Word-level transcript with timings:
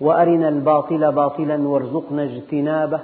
وأرنا 0.00 0.48
الباطل 0.48 1.12
باطلا 1.12 1.68
وارزقنا 1.68 2.22
اجتنابه 2.22 3.00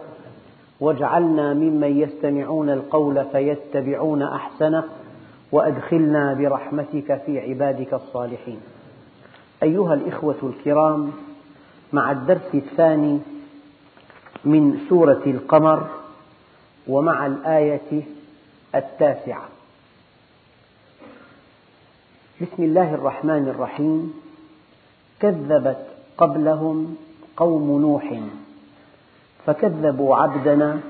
واجعلنا 0.80 1.54
ممن 1.54 2.00
يستمعون 2.00 2.70
القول 2.70 3.24
فيتبعون 3.24 4.22
أحسنه 4.22 4.84
وأدخلنا 5.52 6.34
برحمتك 6.34 7.22
في 7.26 7.40
عبادك 7.40 7.94
الصالحين. 7.94 8.60
أيها 9.62 9.94
الإخوة 9.94 10.36
الكرام 10.42 11.12
مع 11.92 12.12
الدرس 12.12 12.54
الثاني 12.54 13.20
من 14.44 14.78
سورة 14.88 15.22
القمر 15.26 15.86
ومع 16.88 17.26
الآية 17.26 18.02
التاسعة. 18.74 19.48
بسم 22.40 22.62
الله 22.62 22.94
الرحمن 22.94 23.48
الرحيم. 23.48 24.14
كذبت 25.20 25.95
قبلهم 26.18 26.96
قوم 27.36 27.80
نوح. 27.80 28.20
فكذبوا 29.46 30.16
عبدنا 30.16 30.80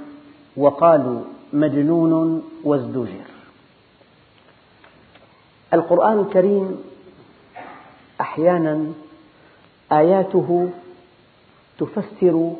وقالوا 0.57 1.21
مجنون 1.53 2.43
وازدجر. 2.65 3.27
القرآن 5.75 6.19
الكريم 6.21 6.85
أحيانا 8.21 8.93
آياته 9.93 10.69
تفسر 11.79 12.53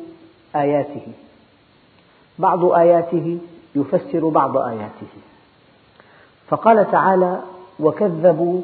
آياته. 0.55 1.07
بعض 2.39 2.65
آياته 2.65 3.39
يفسر 3.75 4.29
بعض 4.29 4.57
آياته. 4.57 5.13
فقال 6.47 6.91
تعالى 6.91 7.41
وكذبوا 7.79 8.61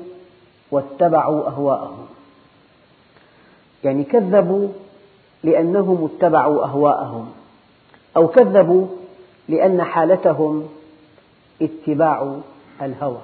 واتبعوا 0.72 1.48
أهواءهم. 1.48 2.08
يعني 3.84 4.04
كذبوا 4.04 4.68
لأنهم 5.44 6.06
اتبعوا 6.06 6.64
أهواءهم 6.66 7.32
أو 8.18 8.28
كذبوا 8.28 8.88
لأن 9.50 9.84
حالتهم 9.84 10.68
اتباع 11.62 12.38
الهوى. 12.82 13.22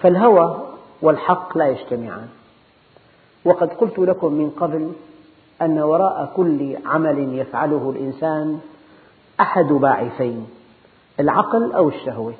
فالهوى 0.00 0.68
والحق 1.02 1.58
لا 1.58 1.68
يجتمعان. 1.68 2.28
وقد 3.44 3.72
قلت 3.72 3.98
لكم 3.98 4.32
من 4.32 4.50
قبل 4.50 4.92
أن 5.62 5.78
وراء 5.78 6.32
كل 6.36 6.76
عمل 6.86 7.38
يفعله 7.38 7.90
الإنسان 7.90 8.60
أحد 9.40 9.66
باعثين 9.66 10.46
العقل 11.20 11.72
أو 11.72 11.88
الشهوة. 11.88 12.34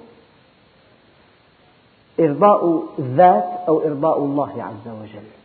إرضاء 2.20 2.82
الذات 2.98 3.50
أو 3.68 3.80
إرضاء 3.80 4.18
الله 4.18 4.62
عز 4.62 4.92
وجل. 4.92 5.41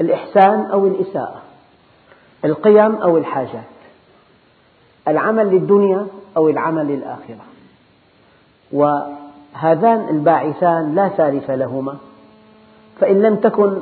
الإحسان 0.00 0.60
أو 0.60 0.86
الإساءة 0.86 1.42
القيم 2.44 2.94
أو 2.94 3.18
الحاجات 3.18 3.64
العمل 5.08 5.46
للدنيا 5.46 6.06
أو 6.36 6.48
العمل 6.48 6.86
للآخرة. 6.86 7.44
وهذان 8.72 10.08
الباعثان 10.08 10.94
لا 10.94 11.08
ثالث 11.08 11.50
لهما 11.50 11.96
فإن 13.00 13.22
لم 13.22 13.36
تكن 13.36 13.80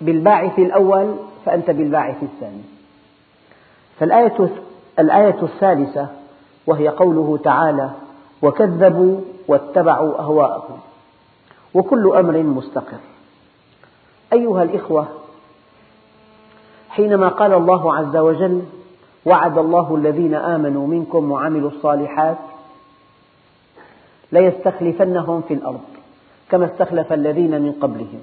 بالباعث 0.00 0.58
الأول 0.58 1.14
فأنت 1.44 1.70
بالباعث 1.70 2.22
الثاني. 2.22 2.62
فالآية 4.00 4.48
الآية 4.98 5.42
الثالثة 5.42 6.08
وهي 6.66 6.88
قوله 6.88 7.38
تعالى 7.44 7.90
وكذبوا 8.42 9.20
واتبعوا 9.48 10.18
أهواءهم 10.20 10.78
وكل 11.74 12.12
أمر 12.16 12.42
مستقر. 12.42 12.98
أيها 14.32 14.62
الإخوة 14.62 15.08
حينما 16.90 17.28
قال 17.28 17.52
الله 17.52 17.94
عز 17.94 18.16
وجل 18.16 18.62
وعد 19.26 19.58
الله 19.58 19.96
الذين 19.96 20.34
آمنوا 20.34 20.86
منكم 20.86 21.30
وعملوا 21.30 21.70
الصالحات 21.70 22.38
ليستخلفنهم 24.32 25.42
في 25.48 25.54
الأرض 25.54 25.80
كما 26.50 26.66
استخلف 26.66 27.12
الذين 27.12 27.62
من 27.62 27.72
قبلهم 27.72 28.20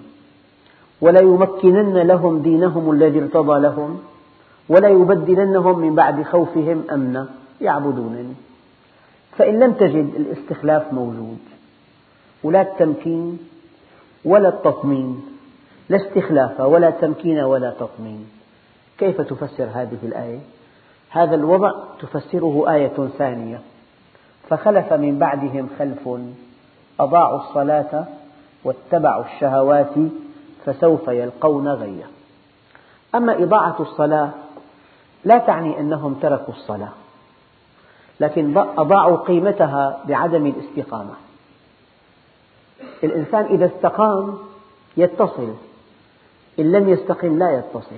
وليمكنن 1.01 1.97
لهم 1.97 2.39
دينهم 2.39 2.91
الذي 2.91 3.19
ارتضى 3.19 3.59
لهم 3.59 3.99
وليبدلنهم 4.69 5.79
من 5.79 5.95
بعد 5.95 6.23
خوفهم 6.23 6.83
أمنا 6.91 7.27
يعبدونني. 7.61 8.33
فإن 9.37 9.59
لم 9.59 9.73
تجد 9.73 10.15
الاستخلاف 10.15 10.93
موجود 10.93 11.37
ولا 12.43 12.61
التمكين 12.61 13.37
ولا 14.25 14.49
التطمين 14.49 15.34
لا 15.89 15.97
استخلاف 15.97 16.59
ولا 16.59 16.89
تمكين 16.89 17.39
ولا 17.39 17.69
تطمين. 17.69 18.29
كيف 18.97 19.21
تفسر 19.21 19.63
هذه 19.73 19.97
الآية؟ 20.03 20.39
هذا 21.09 21.35
الوضع 21.35 21.71
تفسره 22.01 22.73
آية 22.73 23.07
ثانية. 23.17 23.61
فخلف 24.49 24.93
من 24.93 25.19
بعدهم 25.19 25.69
خلف 25.79 26.09
أضاعوا 26.99 27.39
الصلاة 27.39 28.05
واتبعوا 28.63 29.23
الشهوات 29.25 29.93
فسوف 30.65 31.07
يلقون 31.07 31.67
غيا. 31.67 32.07
أما 33.15 33.43
إضاعة 33.43 33.75
الصلاة 33.79 34.29
لا 35.25 35.37
تعني 35.37 35.79
أنهم 35.79 36.13
تركوا 36.13 36.53
الصلاة 36.53 36.91
لكن 38.19 38.57
أضاعوا 38.57 39.17
قيمتها 39.17 39.99
بعدم 40.05 40.45
الاستقامة. 40.45 41.13
الإنسان 43.03 43.45
إذا 43.45 43.65
استقام 43.65 44.37
يتصل 44.97 45.53
إن 46.59 46.71
لم 46.71 46.89
يستقم 46.89 47.39
لا 47.39 47.51
يتصل. 47.51 47.95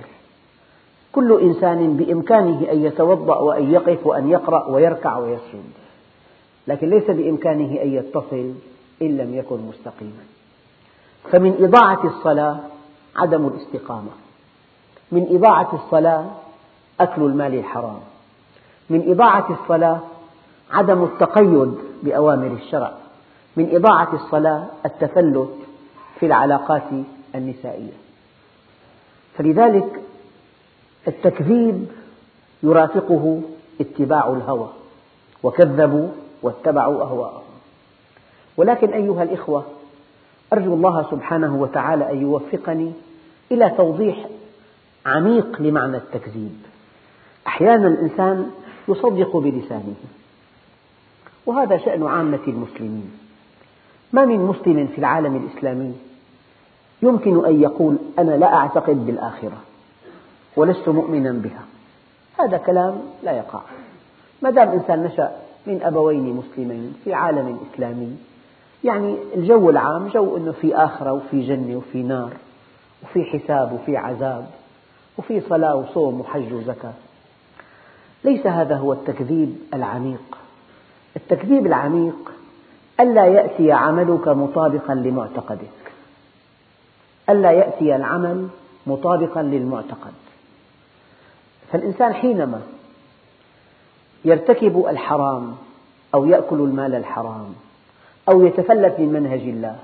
كل 1.12 1.40
إنسان 1.40 1.96
بإمكانه 1.96 2.72
أن 2.72 2.84
يتوضأ 2.84 3.38
وأن 3.38 3.70
يقف 3.72 4.06
وأن 4.06 4.30
يقرأ 4.30 4.66
ويركع 4.68 5.18
ويسجد. 5.18 5.72
لكن 6.68 6.90
ليس 6.90 7.10
بإمكانه 7.10 7.82
أن 7.82 7.92
يتصل 7.92 8.54
إن 9.02 9.16
لم 9.16 9.34
يكن 9.34 9.60
مستقيما. 9.60 10.24
فمن 11.32 11.64
إضاعة 11.64 12.06
الصلاة 12.06 12.58
عدم 13.16 13.46
الاستقامة. 13.46 14.10
من 15.12 15.26
إضاعة 15.30 15.74
الصلاة 15.74 16.26
أكل 17.00 17.22
المال 17.22 17.54
الحرام. 17.54 18.00
من 18.90 19.10
إضاعة 19.10 19.58
الصلاة 19.62 20.00
عدم 20.70 21.04
التقيد 21.04 21.74
بأوامر 22.02 22.46
الشرع. 22.46 22.92
من 23.56 23.74
إضاعة 23.74 24.14
الصلاة 24.14 24.66
التفلت 24.86 25.54
في 26.20 26.26
العلاقات 26.26 26.82
النسائية. 27.34 28.07
فلذلك 29.38 30.00
التكذيب 31.08 31.86
يرافقه 32.62 33.40
اتباع 33.80 34.28
الهوى 34.32 34.68
وكذبوا 35.42 36.08
واتبعوا 36.42 37.02
أهواءهم. 37.02 37.42
ولكن 38.56 38.92
أيها 38.92 39.22
الإخوة 39.22 39.64
أرجو 40.52 40.74
الله 40.74 41.06
سبحانه 41.10 41.56
وتعالى 41.56 42.12
أن 42.12 42.22
يوفقني 42.22 42.92
إلى 43.52 43.70
توضيح 43.70 44.26
عميق 45.06 45.62
لمعنى 45.62 45.96
التكذيب. 45.96 46.56
أحيانا 47.46 47.88
الإنسان 47.88 48.50
يصدق 48.88 49.36
بلسانه 49.36 49.94
وهذا 51.46 51.76
شأن 51.78 52.06
عامة 52.06 52.40
المسلمين. 52.48 53.10
ما 54.12 54.24
من 54.24 54.38
مسلم 54.38 54.86
في 54.86 54.98
العالم 54.98 55.36
الإسلامي 55.36 55.94
يمكن 57.02 57.46
أن 57.46 57.62
يقول 57.62 57.96
أنا 58.18 58.30
لا 58.30 58.54
أعتقد 58.54 59.06
بالآخرة 59.06 59.56
ولست 60.56 60.88
مؤمنا 60.88 61.32
بها. 61.32 61.62
هذا 62.38 62.56
كلام 62.56 63.00
لا 63.22 63.32
يقع. 63.32 63.60
ما 64.42 64.50
دام 64.50 64.68
إنسان 64.68 65.02
نشأ 65.02 65.32
من 65.66 65.82
أبوين 65.82 66.34
مسلمين 66.36 66.96
في 67.04 67.14
عالم 67.14 67.58
إسلامي 67.74 68.16
يعني 68.84 69.16
الجو 69.34 69.70
العام 69.70 70.08
جو 70.08 70.36
أنه 70.36 70.52
في 70.52 70.76
آخرة 70.76 71.12
وفي 71.12 71.40
جنة 71.40 71.76
وفي 71.76 72.02
نار 72.02 72.32
وفي 73.02 73.24
حساب 73.24 73.72
وفي 73.72 73.96
عذاب 73.96 74.46
وفي 75.18 75.40
صلاة 75.40 75.76
وصوم 75.76 76.20
وحج 76.20 76.52
وزكاة. 76.52 76.92
ليس 78.24 78.46
هذا 78.46 78.76
هو 78.76 78.92
التكذيب 78.92 79.56
العميق. 79.74 80.38
التكذيب 81.16 81.66
العميق 81.66 82.32
ألا 83.00 83.26
يأتي 83.26 83.72
عملك 83.72 84.28
مطابقا 84.28 84.94
لمعتقدك. 84.94 85.87
ألا 87.30 87.50
يأتي 87.50 87.96
العمل 87.96 88.48
مطابقا 88.86 89.42
للمعتقد. 89.42 90.12
فالإنسان 91.72 92.14
حينما 92.14 92.60
يرتكب 94.24 94.86
الحرام 94.88 95.54
أو 96.14 96.26
يأكل 96.26 96.56
المال 96.56 96.94
الحرام 96.94 97.54
أو 98.28 98.46
يتفلت 98.46 98.98
من 98.98 99.12
منهج 99.12 99.40
الله 99.40 99.76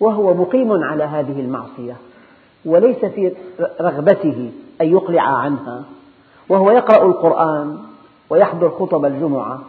وهو 0.00 0.34
مقيم 0.34 0.84
على 0.84 1.04
هذه 1.04 1.40
المعصية 1.40 1.96
وليس 2.64 3.04
في 3.04 3.32
رغبته 3.80 4.50
أن 4.80 4.88
يقلع 4.92 5.22
عنها 5.22 5.84
وهو 6.48 6.70
يقرأ 6.70 7.06
القرآن 7.06 7.78
ويحضر 8.30 8.70
خطب 8.70 9.04
الجمعة 9.04 9.60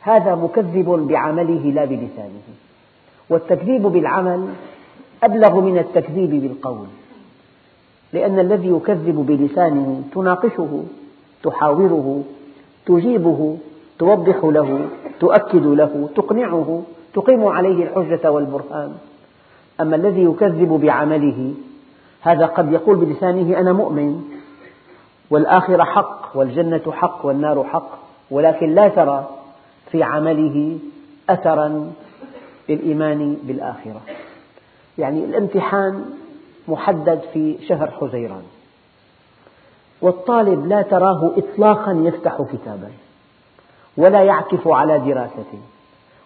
هذا 0.00 0.34
مكذب 0.34 1.06
بعمله 1.08 1.70
لا 1.70 1.84
بلسانه. 1.84 2.42
والتكذيب 3.30 3.82
بالعمل 3.82 4.48
أبلغ 5.22 5.60
من 5.60 5.78
التكذيب 5.78 6.30
بالقول 6.30 6.86
لأن 8.12 8.38
الذي 8.38 8.68
يكذب 8.68 9.26
بلسانه 9.26 10.02
تناقشه 10.12 10.84
تحاوره 11.42 12.22
تجيبه 12.86 13.58
توضح 13.98 14.44
له 14.44 14.88
تؤكد 15.20 15.66
له 15.66 16.08
تقنعه 16.16 16.82
تقيم 17.14 17.44
عليه 17.44 17.84
الحجة 17.84 18.30
والبرهان. 18.30 18.92
أما 19.80 19.96
الذي 19.96 20.24
يكذب 20.24 20.68
بعمله 20.68 21.54
هذا 22.20 22.46
قد 22.46 22.72
يقول 22.72 22.96
بلسانه 22.96 23.58
أنا 23.58 23.72
مؤمن 23.72 24.22
والآخرة 25.30 25.84
حق 25.84 26.36
والجنة 26.36 26.92
حق 26.92 27.26
والنار 27.26 27.64
حق 27.64 27.98
ولكن 28.30 28.74
لا 28.74 28.88
ترى 28.88 29.28
في 29.90 30.02
عمله 30.02 30.78
أثرا 31.30 31.92
للإيمان 32.68 33.36
بالآخرة. 33.42 34.00
يعني 34.98 35.24
الامتحان 35.24 36.04
محدد 36.68 37.20
في 37.32 37.58
شهر 37.68 37.90
حزيران. 37.90 38.42
والطالب 40.02 40.66
لا 40.66 40.82
تراه 40.82 41.30
إطلاقا 41.36 41.92
يفتح 41.92 42.42
كتابا 42.52 42.90
ولا 43.96 44.22
يعكف 44.22 44.68
على 44.68 44.98
دراسته 44.98 45.60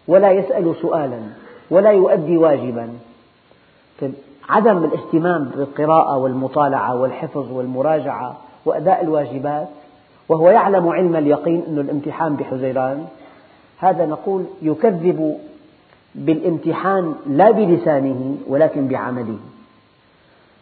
ولا 0.09 0.33
يسأل 0.33 0.75
سؤالا 0.83 1.21
ولا 1.71 1.91
يؤدي 1.91 2.37
واجبا. 2.37 2.99
عدم 4.51 4.85
الاهتمام 4.85 5.45
بالقراءة 5.45 6.17
والمطالعة 6.17 7.01
والحفظ 7.01 7.53
والمراجعة 7.53 8.37
وأداء 8.67 9.03
الواجبات 9.03 9.69
وهو 10.29 10.51
يعلم 10.51 10.89
علم 10.89 11.17
اليقين 11.17 11.65
أن 11.69 11.79
الامتحان 11.79 12.37
بحزيران 12.37 13.07
هذا 13.79 14.07
نقول 14.07 14.45
يكذب 14.63 15.39
بالامتحان 16.15 17.15
لا 17.27 17.51
بلسانه 17.51 18.37
ولكن 18.49 18.89
بعمله. 18.89 19.39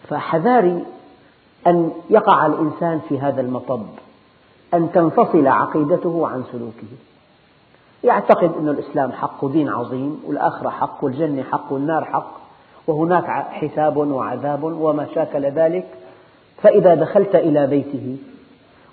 فحذاري 0.09 0.85
أن 1.67 1.91
يقع 2.11 2.47
الإنسان 2.47 3.01
في 3.09 3.19
هذا 3.19 3.41
المطب 3.41 3.87
أن 4.75 4.93
تنفصل 4.93 5.47
عقيدته 5.47 6.29
عن 6.29 6.45
سلوكه. 6.53 6.89
يعتقد 8.05 8.53
أن 8.61 8.69
الإسلام 8.69 9.13
حق 9.13 9.47
دين 9.47 9.69
عظيم 9.69 10.23
والآخرة 10.27 10.69
حق 10.69 11.05
والجنة 11.05 11.43
حق 11.43 11.73
والنار 11.73 12.05
حق 12.05 12.39
وهناك 12.87 13.25
حساب 13.51 13.97
وعذاب 13.97 14.63
وما 14.63 15.07
شاكل 15.15 15.47
ذلك. 15.47 15.87
فإذا 16.63 16.95
دخلت 16.95 17.35
إلى 17.35 17.67
بيته 17.67 18.17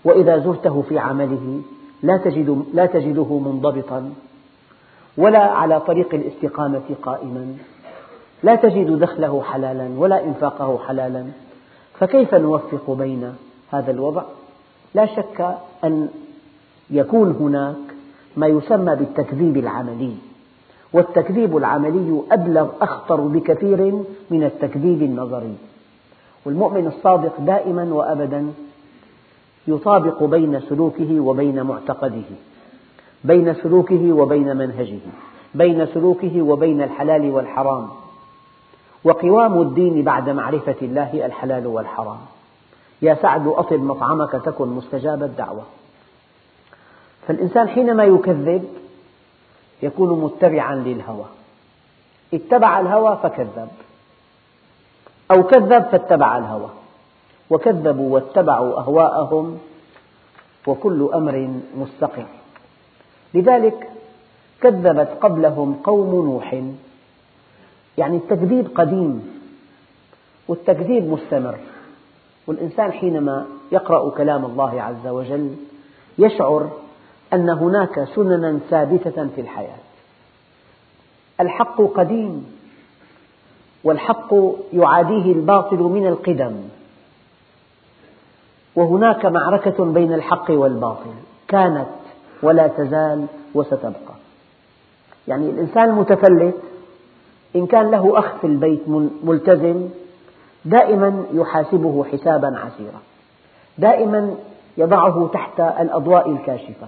وإذا 0.05 0.37
زرته 0.37 0.81
في 0.81 0.99
عمله 0.99 1.61
لا, 2.03 2.17
تجد 2.17 2.65
لا 2.73 2.85
تجده 2.85 3.39
منضبطا. 3.39 4.13
ولا 5.17 5.39
على 5.39 5.79
طريق 5.79 6.13
الاستقامة 6.13 6.95
قائما. 7.03 7.57
لا 8.43 8.55
تجد 8.55 8.99
دخله 8.99 9.43
حلالا 9.43 9.89
ولا 9.97 10.23
إنفاقه 10.23 10.79
حلالا. 10.87 11.25
فكيف 11.99 12.35
نوفق 12.35 12.91
بين 12.91 13.35
هذا 13.71 13.91
الوضع؟ 13.91 14.23
لا 14.95 15.05
شك 15.05 15.57
أن 15.83 16.09
يكون 16.89 17.31
هناك 17.39 17.95
ما 18.37 18.47
يسمى 18.47 18.95
بالتكذيب 18.95 19.57
العملي. 19.57 20.15
والتكذيب 20.93 21.57
العملي 21.57 22.21
أبلغ 22.31 22.69
أخطر 22.81 23.21
بكثير 23.21 23.93
من 24.29 24.43
التكذيب 24.43 25.01
النظري. 25.01 25.55
والمؤمن 26.45 26.87
الصادق 26.87 27.39
دائما 27.39 27.93
وأبدا 27.93 28.53
يطابق 29.67 30.23
بين 30.23 30.59
سلوكه 30.59 31.19
وبين 31.19 31.63
معتقده. 31.63 32.29
بين 33.25 33.53
سلوكه 33.53 34.13
وبين 34.13 34.57
منهجه 34.57 34.99
بين 35.55 35.85
سلوكه 35.85 36.41
وبين 36.41 36.81
الحلال 36.81 37.31
والحرام. 37.31 37.87
وقوام 39.03 39.61
الدين 39.61 40.01
بعد 40.01 40.29
معرفة 40.29 40.75
الله 40.81 41.25
الحلال 41.25 41.67
والحرام. 41.67 42.17
يا 43.01 43.17
سعد 43.21 43.47
أطب 43.47 43.79
مطعمك 43.79 44.31
تكن 44.31 44.67
مستجاب 44.67 45.23
الدعوة. 45.23 45.63
فالإنسان 47.27 47.67
حينما 47.67 48.03
يكذب 48.03 48.69
يكون 49.83 50.21
متبعا 50.21 50.75
للهوى. 50.75 51.25
اتبع 52.33 52.79
الهوى 52.79 53.19
فكذب. 53.23 53.69
أو 55.31 55.43
كذب 55.43 55.83
فاتبع 55.83 56.37
الهوى. 56.37 56.69
وكذبوا 57.49 58.13
واتبعوا 58.13 58.79
أهواءهم 58.79 59.59
وكل 60.67 61.09
أمر 61.13 61.49
مستقر. 61.77 62.25
لذلك 63.35 63.89
كذبت 64.61 65.09
قبلهم 65.21 65.73
قوم 65.83 66.25
نوح. 66.25 66.63
يعني 67.97 68.17
التكذيب 68.17 68.67
قديم 68.75 69.41
والتكذيب 70.47 71.03
مستمر 71.03 71.57
والإنسان 72.47 72.91
حينما 72.91 73.45
يقرأ 73.71 74.09
كلام 74.09 74.45
الله 74.45 74.81
عز 74.81 75.07
وجل 75.07 75.55
يشعر 76.17 76.69
أن 77.33 77.49
هناك 77.49 78.07
سننا 78.15 78.59
ثابتة 78.69 79.27
في 79.35 79.41
الحياة. 79.41 79.77
الحق 81.39 81.81
قديم 81.81 82.55
والحق 83.83 84.33
يعاديه 84.73 85.31
الباطل 85.31 85.77
من 85.77 86.07
القدم 86.07 86.55
وهناك 88.75 89.25
معركة 89.25 89.85
بين 89.85 90.13
الحق 90.13 90.51
والباطل. 90.51 91.13
كانت 91.47 91.87
ولا 92.41 92.67
تزال 92.67 93.25
وستبقى. 93.53 94.15
يعني 95.27 95.49
الإنسان 95.49 95.89
المتفلت 95.89 96.55
إن 97.55 97.65
كان 97.67 97.91
له 97.91 98.19
أخ 98.19 98.35
في 98.41 98.47
البيت 98.47 98.81
ملتزم 99.23 99.89
دائما 100.65 101.25
يحاسبه 101.33 102.03
حسابا 102.03 102.47
عسيرا. 102.47 103.01
دائما 103.77 104.35
يضعه 104.77 105.29
تحت 105.33 105.59
الأضواء 105.59 106.31
الكاشفة. 106.31 106.87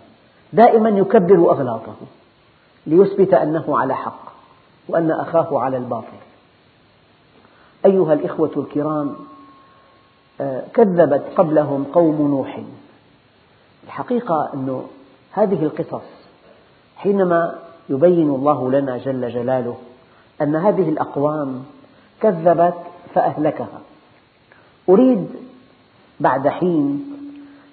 دائما 0.54 0.90
يكبر 0.90 1.52
أغلاطه 1.52 1.96
ليثبت 2.88 3.34
أنه 3.34 3.80
على 3.80 3.96
حق 3.96 4.32
وأن 4.90 5.12
أخاه 5.12 5.60
على 5.60 5.78
الباطل. 5.78 6.18
أيها 7.86 8.14
الإخوة 8.14 8.52
الكرام 8.58 9.16
آه، 10.42 10.64
كذبت 10.74 11.24
قبلهم 11.38 11.84
قوم 11.94 12.28
نوح. 12.28 12.60
الحقيقة 13.84 14.50
أن 14.54 14.82
هذه 15.38 15.64
القصص 15.64 16.04
حينما 16.98 17.60
يبين 17.90 18.30
الله 18.30 18.72
لنا 18.72 18.98
جل 18.98 19.30
جلاله 19.30 19.78
أن 20.42 20.56
هذه 20.56 20.90
الأقوام 20.90 21.64
كذبت 22.22 22.74
فأهلكها. 23.14 23.82
أريد 24.90 25.28
بعد 26.20 26.48
حين 26.48 27.06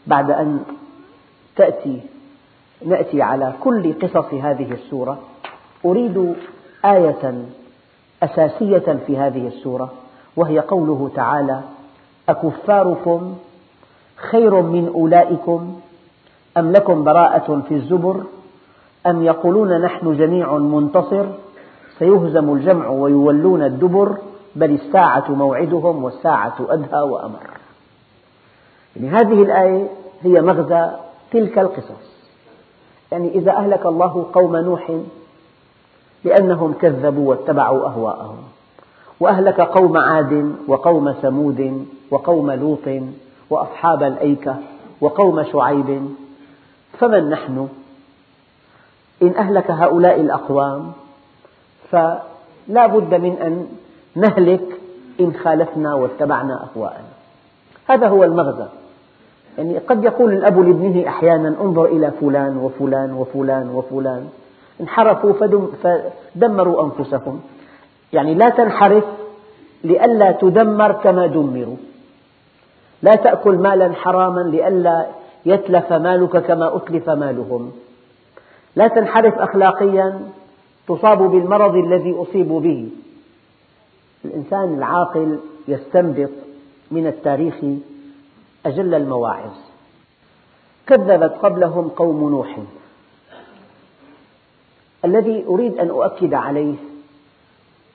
بعد 0.06 0.30
أن 0.30 0.64
تأتي 1.56 2.00
نأتي 2.86 3.22
على 3.22 3.54
كل 3.60 3.92
قصص 4.00 4.34
هذه 4.34 4.72
السورة 4.72 5.18
أريد 5.84 6.34
آية 6.84 7.44
أساسية 8.22 8.98
في 9.06 9.18
هذه 9.18 9.46
السورة 9.46 9.92
وهي 10.36 10.58
قوله 10.58 11.10
تعالى 11.16 11.60
أكفاركم 12.28 13.36
خير 14.16 14.62
من 14.62 14.88
أولئكم 14.94 15.80
أم 16.56 16.72
لكم 16.72 17.04
براءة 17.04 17.62
في 17.68 17.74
الزبر؟ 17.74 18.24
أم 19.06 19.22
يقولون 19.22 19.80
نحن 19.80 20.16
جميع 20.16 20.58
منتصر؟ 20.58 21.26
سيهزم 21.98 22.52
الجمع 22.52 22.88
ويولون 22.88 23.62
الدبر 23.62 24.16
بل 24.56 24.70
الساعة 24.70 25.24
موعدهم 25.28 26.04
والساعة 26.04 26.54
أدهى 26.68 27.00
وأمر. 27.02 27.50
يعني 28.96 29.08
هذه 29.08 29.42
الآية 29.42 29.88
هي 30.22 30.40
مغزى 30.40 30.90
تلك 31.30 31.58
القصص. 31.58 32.14
يعني 33.12 33.28
إذا 33.34 33.52
أهلك 33.52 33.86
الله 33.86 34.26
قوم 34.32 34.56
نوح 34.56 34.90
لأنهم 36.24 36.72
كذبوا 36.72 37.30
واتبعوا 37.30 37.86
أهواءهم 37.86 38.36
وأهلك 39.20 39.60
قوم 39.60 39.96
عاد 39.96 40.54
وقوم 40.68 41.12
ثمود 41.12 41.86
وقوم 42.10 42.50
لوط 42.50 43.02
وأصحاب 43.50 44.02
الأيكة 44.02 44.56
وقوم 45.00 45.42
شعيب 45.42 46.14
فمن 46.98 47.30
نحن؟ 47.30 47.68
إن 49.22 49.34
أهلك 49.36 49.70
هؤلاء 49.70 50.20
الأقوام 50.20 50.92
فلا 51.90 52.86
بد 52.86 53.14
من 53.14 53.36
أن 53.42 53.68
نهلك 54.16 54.80
إن 55.20 55.32
خالفنا 55.44 55.94
واتبعنا 55.94 56.64
أهواءنا. 56.64 57.08
هذا 57.86 58.08
هو 58.08 58.24
المغزى. 58.24 58.66
يعني 59.58 59.78
قد 59.78 60.04
يقول 60.04 60.32
الأب 60.32 60.58
لابنه 60.58 61.08
أحيانا 61.08 61.48
انظر 61.60 61.84
إلى 61.84 62.10
فلان 62.20 62.56
وفلان 62.56 63.12
وفلان 63.12 63.70
وفلان. 63.70 64.28
انحرفوا 64.80 65.32
فدمروا 65.82 66.84
أنفسهم. 66.84 67.40
يعني 68.12 68.34
لا 68.34 68.48
تنحرف 68.48 69.04
لئلا 69.84 70.32
تدمر 70.32 70.92
كما 70.92 71.26
دمروا. 71.26 71.76
لا 73.02 73.14
تأكل 73.14 73.54
مالا 73.54 73.92
حراما 73.92 74.40
لئلا 74.40 75.06
يتلف 75.46 75.92
مالك 75.92 76.36
كما 76.36 76.76
أتلف 76.76 77.10
مالهم. 77.10 77.72
لا 78.76 78.88
تنحرف 78.88 79.34
أخلاقيا 79.34 80.28
تصاب 80.88 81.18
بالمرض 81.18 81.74
الذي 81.74 82.14
أصيبوا 82.14 82.60
به. 82.60 82.88
الإنسان 84.24 84.74
العاقل 84.78 85.38
يستنبط 85.68 86.30
من 86.90 87.06
التاريخ 87.06 87.54
أجل 88.66 88.94
المواعظ. 88.94 89.52
كذبت 90.86 91.32
قبلهم 91.42 91.88
قوم 91.88 92.30
نوح. 92.30 92.58
الذي 95.04 95.44
أريد 95.46 95.78
أن 95.78 95.88
أؤكد 95.88 96.34
عليه 96.34 96.74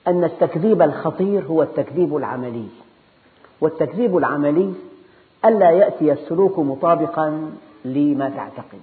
أن 0.08 0.24
التكذيب 0.24 0.82
الخطير 0.82 1.42
هو 1.42 1.62
التكذيب 1.62 2.16
العملي. 2.16 2.66
والتكذيب 3.60 4.16
العملي 4.16 4.72
ألا 5.44 5.70
يأتي 5.70 6.12
السلوك 6.12 6.58
مطابقا 6.58 7.50
لما 7.84 8.30
تعتقد. 8.30 8.80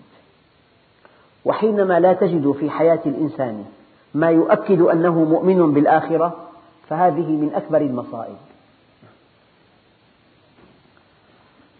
وحينما 1.45 1.99
لا 1.99 2.13
تجد 2.13 2.51
في 2.51 2.69
حياة 2.69 2.99
الإنسان 3.05 3.65
ما 4.13 4.29
يؤكد 4.29 4.81
أنه 4.81 5.23
مؤمن 5.23 5.73
بالآخرة 5.73 6.35
فهذه 6.89 7.31
من 7.31 7.51
أكبر 7.55 7.81
المصائب. 7.81 8.37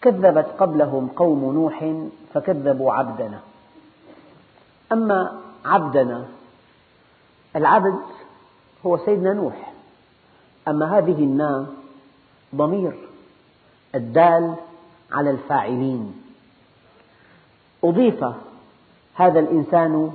كذبت 0.02 0.46
قبلهم 0.60 1.08
قوم 1.08 1.54
نوح 1.54 1.94
فكذبوا 2.34 2.94
عبدنا. 2.94 3.40
أما 4.92 5.40
عبدنا 5.66 6.26
العبد 7.56 8.00
هو 8.86 8.98
سيدنا 8.98 9.34
نوح. 9.34 9.74
أما 10.68 10.98
هذه 10.98 11.24
النا 11.24 11.68
ضمير 12.56 12.94
الدال 13.96 14.56
على 15.12 15.30
الفاعلين. 15.30 16.24
أضيف 17.84 18.26
هذا 19.16 19.40
الإنسان 19.40 20.12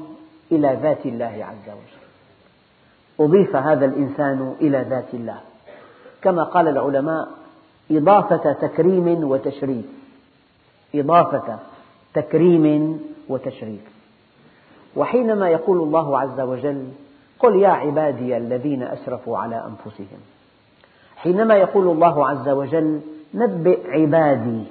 إلى 0.52 0.78
ذات 0.82 1.06
الله 1.06 1.46
عز 1.50 1.68
وجل. 1.68 2.02
أضيف 3.20 3.56
هذا 3.56 3.84
الإنسان 3.84 4.54
إلى 4.60 4.86
ذات 4.88 5.14
الله. 5.14 5.40
كما 6.22 6.44
قال 6.44 6.68
العلماء 6.68 7.28
إضافة 7.90 8.52
تكريم 8.52 9.24
وتشريف. 9.24 9.84
إضافة 10.94 11.58
تكريم 12.14 13.00
وتشريف. 13.28 13.92
وحينما 14.96 15.48
يقول 15.48 15.78
الله 15.78 16.18
عز 16.18 16.40
وجل 16.40 16.88
قل 17.38 17.56
يا 17.56 17.68
عبادي 17.68 18.36
الذين 18.36 18.82
أسرفوا 18.82 19.38
على 19.38 19.56
أنفسهم. 19.56 20.20
حينما 21.16 21.54
يقول 21.54 21.88
الله 21.88 22.28
عز 22.28 22.48
وجل 22.48 23.00
نبئ 23.34 23.90
عبادي. 23.90 24.64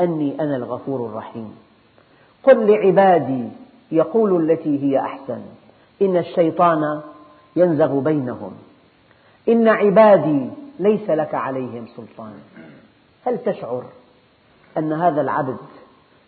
أني 0.00 0.40
أنا 0.40 0.56
الغفور 0.56 1.06
الرحيم. 1.06 1.56
قل 2.42 2.70
لعبادي 2.70 3.48
يقولوا 3.92 4.40
التي 4.40 4.82
هي 4.82 4.98
أحسن. 4.98 5.40
إن 6.02 6.16
الشيطان 6.16 7.00
ينزغ 7.56 8.00
بينهم. 8.00 8.52
إن 9.48 9.68
عبادي 9.68 10.50
ليس 10.78 11.10
لك 11.10 11.34
عليهم 11.34 11.86
سلطان. 11.96 12.32
هل 13.26 13.38
تشعر 13.38 13.84
أن 14.78 14.92
هذا 14.92 15.20
العبد 15.20 15.56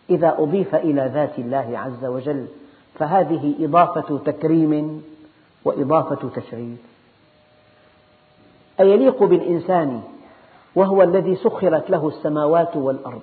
إذا 0.09 0.35
أضيف 0.39 0.75
إلى 0.75 1.11
ذات 1.13 1.39
الله 1.39 1.79
عز 1.79 2.05
وجل 2.05 2.47
فهذه 2.95 3.55
إضافة 3.59 4.17
تكريم 4.17 5.03
وإضافة 5.65 6.29
تشريف؟ 6.29 6.79
أيليق 8.79 9.23
بالإنسان 9.23 10.01
وهو 10.75 11.03
الذي 11.03 11.35
سخرت 11.35 11.89
له 11.89 12.07
السماوات 12.07 12.75
والأرض؟ 12.75 13.21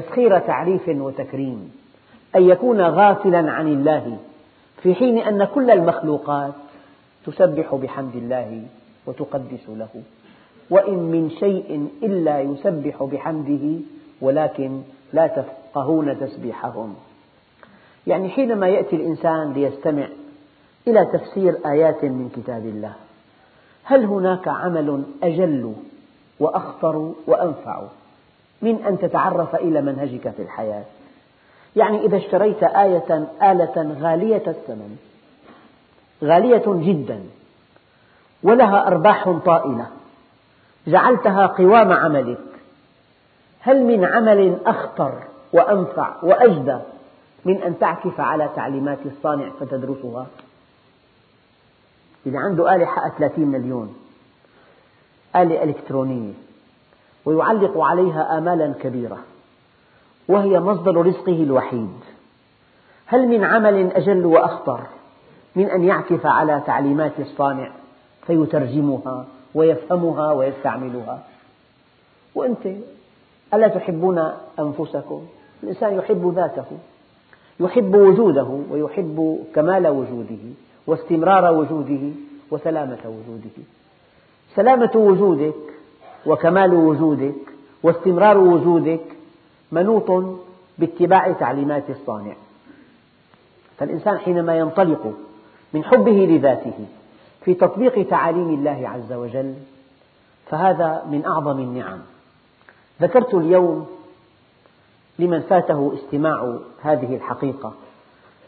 تسخير 0.00 0.38
تعريف 0.38 0.88
وتكريم 0.88 1.72
أن 2.36 2.42
يكون 2.42 2.80
غافلا 2.80 3.50
عن 3.50 3.68
الله 3.68 4.18
في 4.82 4.94
حين 4.94 5.18
أن 5.18 5.44
كل 5.44 5.70
المخلوقات 5.70 6.54
تسبح 7.26 7.74
بحمد 7.74 8.16
الله 8.16 8.62
وتقدس 9.06 9.68
له. 9.68 9.88
وإن 10.70 10.98
من 10.98 11.30
شيء 11.30 11.88
إلا 12.02 12.40
يسبح 12.40 13.02
بحمده 13.02 13.80
ولكن 14.20 14.82
لا 15.12 15.26
تفقهون 15.26 16.20
تسبيحهم. 16.20 16.94
يعني 18.06 18.28
حينما 18.28 18.68
يأتي 18.68 18.96
الإنسان 18.96 19.52
ليستمع 19.52 20.08
إلى 20.88 21.06
تفسير 21.12 21.58
آيات 21.66 22.04
من 22.04 22.30
كتاب 22.36 22.66
الله 22.66 22.92
هل 23.84 24.04
هناك 24.04 24.48
عمل 24.48 25.02
أجل 25.22 25.74
وأخطر 26.40 27.12
وأنفع؟ 27.26 27.82
من 28.62 28.84
أن 28.84 28.98
تتعرف 28.98 29.54
إلى 29.54 29.80
منهجك 29.82 30.30
في 30.30 30.42
الحياة. 30.42 30.84
يعني 31.76 32.06
إذا 32.06 32.16
اشتريت 32.16 32.62
آية 32.62 33.28
آلة 33.42 33.96
غالية 34.00 34.42
الثمن 34.46 34.96
غالية 36.24 36.64
جدا 36.66 37.20
ولها 38.42 38.86
أرباح 38.86 39.30
طائلة 39.44 39.86
جعلتها 40.86 41.46
قوام 41.46 41.92
عملك 41.92 42.38
هل 43.60 43.84
من 43.84 44.04
عمل 44.04 44.58
أخطر 44.66 45.22
وأنفع 45.52 46.16
وأجدى 46.22 46.78
من 47.44 47.62
أن 47.62 47.78
تعكف 47.78 48.20
على 48.20 48.50
تعليمات 48.56 48.98
الصانع 49.06 49.50
فتدرسها؟ 49.60 50.26
إذا 52.26 52.38
عنده 52.38 52.74
آلة 52.74 52.86
حقها 52.86 53.18
30 53.18 53.44
مليون 53.46 53.96
آلة 55.36 55.62
إلكترونية 55.62 56.32
ويعلق 57.26 57.78
عليها 57.78 58.38
آمالا 58.38 58.72
كبيرة 58.82 59.18
وهي 60.28 60.60
مصدر 60.60 61.06
رزقه 61.06 61.42
الوحيد. 61.42 61.90
هل 63.06 63.28
من 63.28 63.44
عمل 63.44 63.92
أجل 63.92 64.26
وأخطر 64.26 64.80
من 65.56 65.70
أن 65.70 65.84
يعكف 65.84 66.26
على 66.26 66.62
تعليمات 66.66 67.12
الصانع 67.20 67.70
فيترجمها 68.26 69.26
ويفهمها 69.54 70.32
ويستعملها؟ 70.32 71.22
وأنت 72.34 72.66
ألا 73.54 73.68
تحبون 73.68 74.32
أنفسكم؟ 74.58 75.26
الإنسان 75.62 75.94
يحب 75.94 76.32
ذاته 76.36 76.64
يحب 77.60 77.94
وجوده 77.94 78.58
ويحب 78.70 79.44
كمال 79.54 79.86
وجوده 79.86 80.44
واستمرار 80.86 81.54
وجوده 81.54 82.10
وسلامة 82.50 82.98
وجوده. 83.04 83.66
سلامة 84.56 84.90
وجودك 84.94 85.75
وكمال 86.26 86.74
وجودك 86.74 87.34
واستمرار 87.82 88.38
وجودك 88.38 89.00
منوط 89.72 90.36
باتباع 90.78 91.32
تعليمات 91.32 91.90
الصانع. 91.90 92.34
فالإنسان 93.78 94.18
حينما 94.18 94.58
ينطلق 94.58 95.14
من 95.74 95.84
حبه 95.84 96.12
لذاته 96.12 96.86
في 97.44 97.54
تطبيق 97.54 98.08
تعاليم 98.08 98.54
الله 98.54 98.88
عز 98.88 99.12
وجل 99.12 99.54
فهذا 100.50 101.02
من 101.10 101.24
أعظم 101.26 101.58
النعم. 101.58 101.98
ذكرت 103.02 103.34
اليوم 103.34 103.86
لمن 105.18 105.40
فاته 105.40 105.94
استماع 105.94 106.58
هذه 106.82 107.16
الحقيقة 107.16 107.72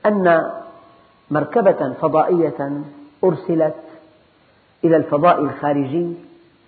أن 0.07 0.51
مركبة 1.31 1.93
فضائية 2.01 2.83
أرسلت 3.25 3.75
إلى 4.85 4.97
الفضاء 4.97 5.41
الخارجي 5.41 6.13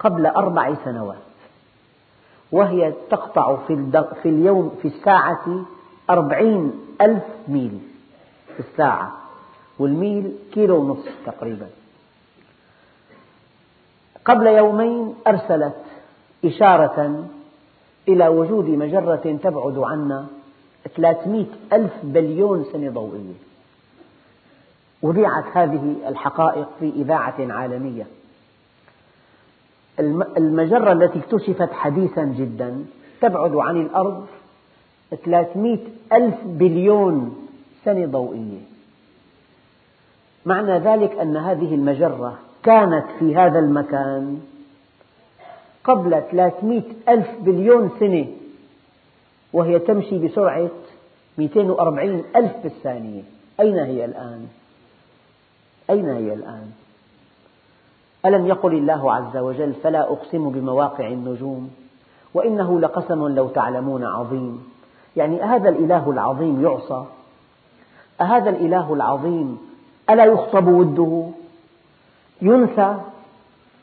قبل 0.00 0.26
أربع 0.26 0.74
سنوات 0.84 1.16
وهي 2.52 2.92
تقطع 3.10 3.56
في 3.66 4.28
اليوم 4.28 4.78
في 4.82 4.88
الساعة 4.88 5.64
أربعين 6.10 6.72
ألف 7.00 7.24
ميل 7.48 7.80
في 8.56 8.60
الساعة 8.60 9.12
والميل 9.78 10.32
كيلو 10.52 10.76
ونصف 10.76 11.12
تقريبا. 11.26 11.66
قبل 14.24 14.46
يومين 14.46 15.14
أرسلت 15.26 15.76
إشارة 16.44 17.28
إلى 18.08 18.28
وجود 18.28 18.68
مجرة 18.68 19.38
تبعد 19.42 19.78
عنا 19.78 20.26
300 20.96 21.46
ألف 21.72 21.92
بليون 22.02 22.64
سنة 22.72 22.90
ضوئية. 22.90 23.34
وضعت 25.02 25.44
هذه 25.56 25.96
الحقائق 26.06 26.68
في 26.80 26.88
إذاعة 26.88 27.34
عالمية. 27.38 28.06
المجرة 30.36 30.92
التي 30.92 31.18
اكتشفت 31.18 31.72
حديثا 31.72 32.24
جدا 32.24 32.84
تبعد 33.20 33.54
عن 33.54 33.80
الأرض 33.80 34.26
300 35.24 35.78
ألف 36.12 36.34
بليون 36.44 37.46
سنة 37.84 38.06
ضوئية 38.06 38.60
معنى 40.46 40.78
ذلك 40.78 41.18
أن 41.18 41.36
هذه 41.36 41.74
المجرة 41.74 42.38
كانت 42.62 43.06
في 43.18 43.36
هذا 43.36 43.58
المكان 43.58 44.40
قبل 45.84 46.22
300 46.30 46.82
ألف 47.08 47.28
بليون 47.40 47.90
سنة 48.00 48.26
وهي 49.52 49.78
تمشي 49.78 50.18
بسرعة 50.18 50.70
240 51.38 52.24
ألف 52.36 52.52
بالثانية 52.62 53.22
أين 53.60 53.78
هي 53.78 54.04
الآن؟ 54.04 54.48
أين 55.90 56.08
هي 56.08 56.34
الآن؟ 56.34 56.70
ألم 58.26 58.46
يقل 58.46 58.74
الله 58.74 59.14
عز 59.14 59.36
وجل 59.36 59.74
فلا 59.74 60.12
أقسم 60.12 60.50
بمواقع 60.50 61.06
النجوم؟ 61.06 61.70
وإنه 62.34 62.80
لقسم 62.80 63.28
لو 63.28 63.48
تعلمون 63.48 64.04
عظيم. 64.04 64.70
يعني 65.16 65.42
هذا 65.42 65.68
الإله 65.68 66.10
العظيم 66.10 66.62
يعصى. 66.62 67.04
أهذا 68.20 68.50
الإله 68.50 68.94
العظيم 68.94 69.58
ألا 70.10 70.24
يخطب 70.24 70.68
وده؟ 70.68 71.28
ينسى؟ 72.42 72.96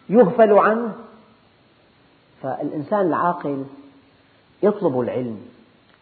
يغفل 0.09 0.53
عنه؟ 0.53 0.93
فالإنسان 2.43 3.07
العاقل 3.07 3.63
يطلب 4.63 4.99
العلم 4.99 5.39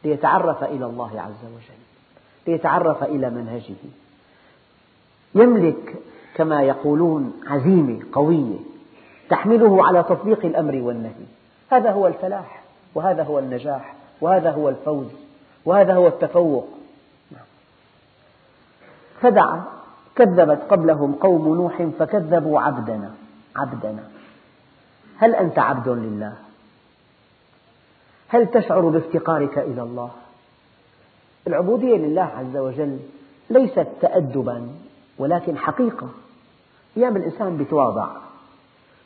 ليتعرف 0.03 0.63
إلى 0.63 0.85
الله 0.85 1.21
عز 1.21 1.45
وجل 1.45 1.81
ليتعرف 2.47 3.03
إلى 3.03 3.29
منهجه. 3.29 3.75
يملك 5.35 5.95
كما 6.35 6.61
يقولون 6.61 7.33
عزيمة 7.47 7.99
قوية 8.13 8.57
تحمله 9.29 9.85
على 9.85 10.03
تطبيق 10.03 10.45
الأمر 10.45 10.81
والنهي. 10.81 11.25
هذا 11.71 11.91
هو 11.91 12.07
الفلاح 12.07 12.63
وهذا 12.95 13.23
هو 13.23 13.39
النجاح 13.39 13.95
وهذا 14.21 14.51
هو 14.51 14.69
الفوز 14.69 15.07
وهذا 15.65 15.93
هو 15.93 16.07
التفوق. 16.07 16.67
فدعا 19.21 19.63
كذبت 20.15 20.61
قبلهم 20.69 21.13
قوم 21.13 21.55
نوح 21.55 21.87
فكذبوا 21.99 22.59
عبدنا. 22.59 23.11
عبدنا. 23.55 24.03
هل 25.17 25.35
أنت 25.35 25.59
عبد 25.59 25.89
لله؟ 25.89 26.33
هل 28.27 28.47
تشعر 28.47 28.89
بافتقارك 28.89 29.57
إلى 29.57 29.81
الله؟ 29.81 30.11
العبودية 31.47 31.95
لله 31.97 32.29
عز 32.37 32.57
وجل 32.57 32.99
ليست 33.49 33.87
تأدبا. 34.01 34.67
ولكن 35.17 35.57
حقيقة 35.57 36.09
أيام 36.97 37.17
الإنسان 37.17 37.61
يتواضع 37.61 38.07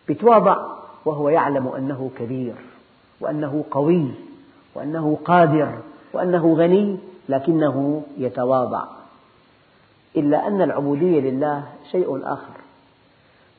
يتواضع 0.10 0.66
وهو 1.06 1.30
يعلم 1.30 1.68
أنه 1.68 2.12
كبير 2.18 2.56
وأنه 3.20 3.66
قوي 3.72 4.12
وأنه 4.76 5.18
قادر 5.26 5.78
وأنه 6.14 6.54
غني 6.54 6.98
لكنه 7.30 8.04
يتواضع. 8.18 8.86
إلا 10.18 10.48
أن 10.48 10.62
العبودية 10.62 11.20
لله 11.20 11.64
شيء 11.92 12.20
آخر. 12.24 12.54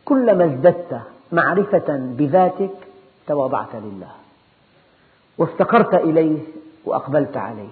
كلما 0.04 0.45
ازددت 0.45 1.00
معرفة 1.33 1.97
بذاتك 1.97 2.75
تواضعت 3.26 3.75
لله. 3.75 4.12
وافتقرت 5.38 5.95
إليه 5.95 6.38
وأقبلت 6.85 7.37
عليه. 7.37 7.69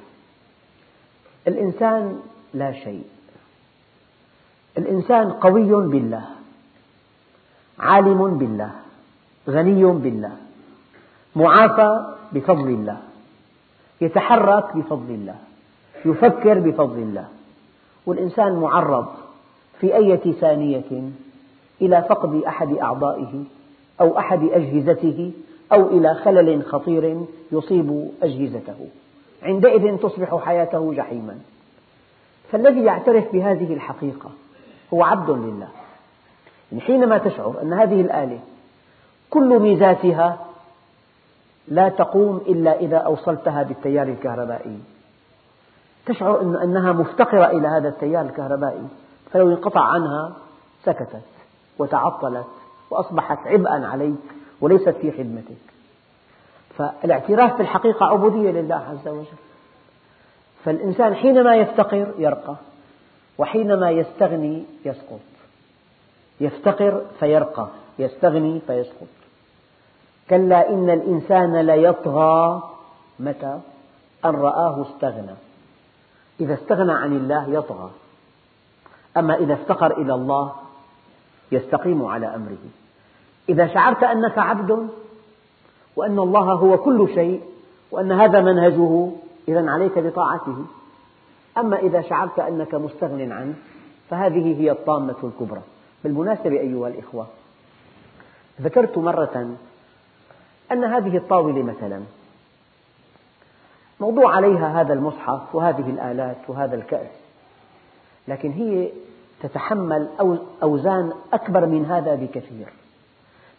الإنسان 1.48 2.20
لا 2.54 2.72
شيء. 2.72 3.04
الإنسان 4.78 5.30
قوي 5.30 5.88
بالله 5.88 6.24
عالم 7.78 8.38
بالله 8.38 8.70
غني 9.48 9.84
بالله 9.84 10.32
معافى 11.36 12.14
بفضل 12.32 12.68
الله 12.68 12.98
يتحرك 14.00 14.76
بفضل 14.76 15.14
الله 15.14 15.34
يفكر 16.04 16.58
بفضل 16.58 16.98
الله. 16.98 17.28
والإنسان 18.06 18.52
معرض 18.60 19.06
في 19.80 19.96
أية 19.96 20.32
ثانية 20.32 21.10
إلى 21.82 22.04
فقد 22.08 22.42
أحد 22.46 22.76
أعضائه 22.76 23.44
أو 24.00 24.18
أحد 24.18 24.42
أجهزته 24.42 25.32
أو 25.72 25.86
إلى 25.86 26.14
خلل 26.14 26.64
خطير 26.64 27.24
يصيب 27.52 28.08
أجهزته. 28.22 28.88
عندئذ 29.42 29.96
تصبح 29.96 30.40
حياته 30.44 30.94
جحيما. 30.94 31.38
فالذي 32.52 32.84
يعترف 32.84 33.32
بهذه 33.32 33.74
الحقيقة 33.74 34.30
هو 34.94 35.02
عبد 35.02 35.30
لله. 35.30 35.68
يعني 36.72 36.82
حينما 36.84 37.18
تشعر 37.18 37.54
أن 37.62 37.72
هذه 37.72 38.00
الآلة 38.00 38.40
كل 39.30 39.58
ميزاتها 39.58 40.38
لا 41.68 41.88
تقوم 41.88 42.36
إلا 42.36 42.80
إذا 42.80 42.96
أوصلتها 42.96 43.62
بالتيار 43.62 44.06
الكهربائي. 44.08 44.78
تشعر 46.06 46.40
أنها 46.40 46.92
مفتقرة 46.92 47.46
إلى 47.46 47.68
هذا 47.68 47.88
التيار 47.88 48.24
الكهربائي 48.24 48.88
فلو 49.32 49.48
انقطع 49.48 49.80
عنها 49.80 50.32
سكتت 50.84 51.22
وتعطلت 51.78 52.46
وأصبحت 52.90 53.38
عبئا 53.46 53.86
عليك 53.86 54.14
وليست 54.60 54.88
في 54.88 55.12
خدمتك. 55.12 55.56
فالاعتراف 56.78 57.58
بالحقيقة 57.58 58.06
عبودية 58.06 58.50
لله 58.50 58.76
عز 58.90 59.08
وجل. 59.08 59.26
فالإنسان 60.64 61.14
حينما 61.14 61.56
يفتقر 61.56 62.14
يرقى. 62.18 62.56
وحينما 63.38 63.90
يستغني 63.90 64.64
يسقط. 64.84 65.20
يفتقر 66.40 67.02
فيرقى 67.20 67.68
يستغني 67.98 68.60
فيسقط. 68.66 69.06
كلا 70.30 70.70
إن 70.70 70.90
الإنسان 70.90 71.56
ليطغى 71.56 72.62
متى؟ 73.20 73.60
أن 74.24 74.30
رآه 74.30 74.82
استغنى. 74.82 75.34
إذا 76.40 76.54
استغنى 76.54 76.92
عن 76.92 77.16
الله 77.16 77.48
يطغى. 77.48 77.90
أما 79.16 79.34
إذا 79.34 79.54
افتقر 79.54 79.96
إلى 79.96 80.14
الله 80.14 80.52
يستقيم 81.52 82.04
على 82.04 82.26
أمره. 82.26 82.64
إذا 83.48 83.66
شعرت 83.66 84.02
أنك 84.02 84.38
عبد 84.38 84.88
وأن 85.96 86.18
الله 86.18 86.52
هو 86.52 86.78
كل 86.78 87.08
شيء 87.14 87.42
وأن 87.90 88.12
هذا 88.12 88.40
منهجه 88.40 89.10
إذا 89.48 89.70
عليك 89.70 89.98
بطاعته. 89.98 90.64
أما 91.58 91.78
إذا 91.78 92.00
شعرت 92.00 92.38
أنك 92.38 92.74
مستغن 92.74 93.32
عنه 93.32 93.54
فهذه 94.10 94.60
هي 94.60 94.70
الطامة 94.70 95.16
الكبرى. 95.24 95.62
بالمناسبة 96.04 96.60
أيها 96.60 96.88
الإخوة 96.88 97.26
ذكرت 98.60 98.98
مرة 98.98 99.56
أن 100.72 100.84
هذه 100.84 101.16
الطاولة 101.16 101.62
مثلا 101.62 102.02
موضوع 104.00 104.36
عليها 104.36 104.80
هذا 104.80 104.92
المصحف 104.92 105.54
وهذه 105.54 105.90
الآلات 105.90 106.36
وهذا 106.48 106.76
الكأس 106.76 107.10
لكن 108.28 108.50
هي 108.50 108.90
تتحمل 109.42 110.08
أوزان 110.62 111.12
أكبر 111.32 111.66
من 111.66 111.84
هذا 111.84 112.14
بكثير. 112.14 112.68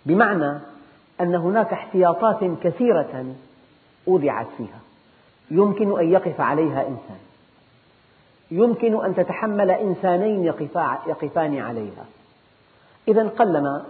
بمعنى 0.06 0.60
أن 1.22 1.36
هناك 1.36 1.74
احتياطات 1.74 2.40
كثيرة 2.64 3.26
وضعت 4.08 4.48
فيها 4.58 4.80
يمكن 5.52 6.00
أن 6.00 6.12
يقف 6.12 6.42
عليها 6.42 6.82
إنسان. 6.82 7.20
يمكن 8.52 9.06
أن 9.06 9.16
تتحمل 9.16 9.72
إنسانين 9.72 10.46
يقفان 11.08 11.58
عليها. 11.58 12.06
إذا 13.08 13.28
قلما 13.28 13.86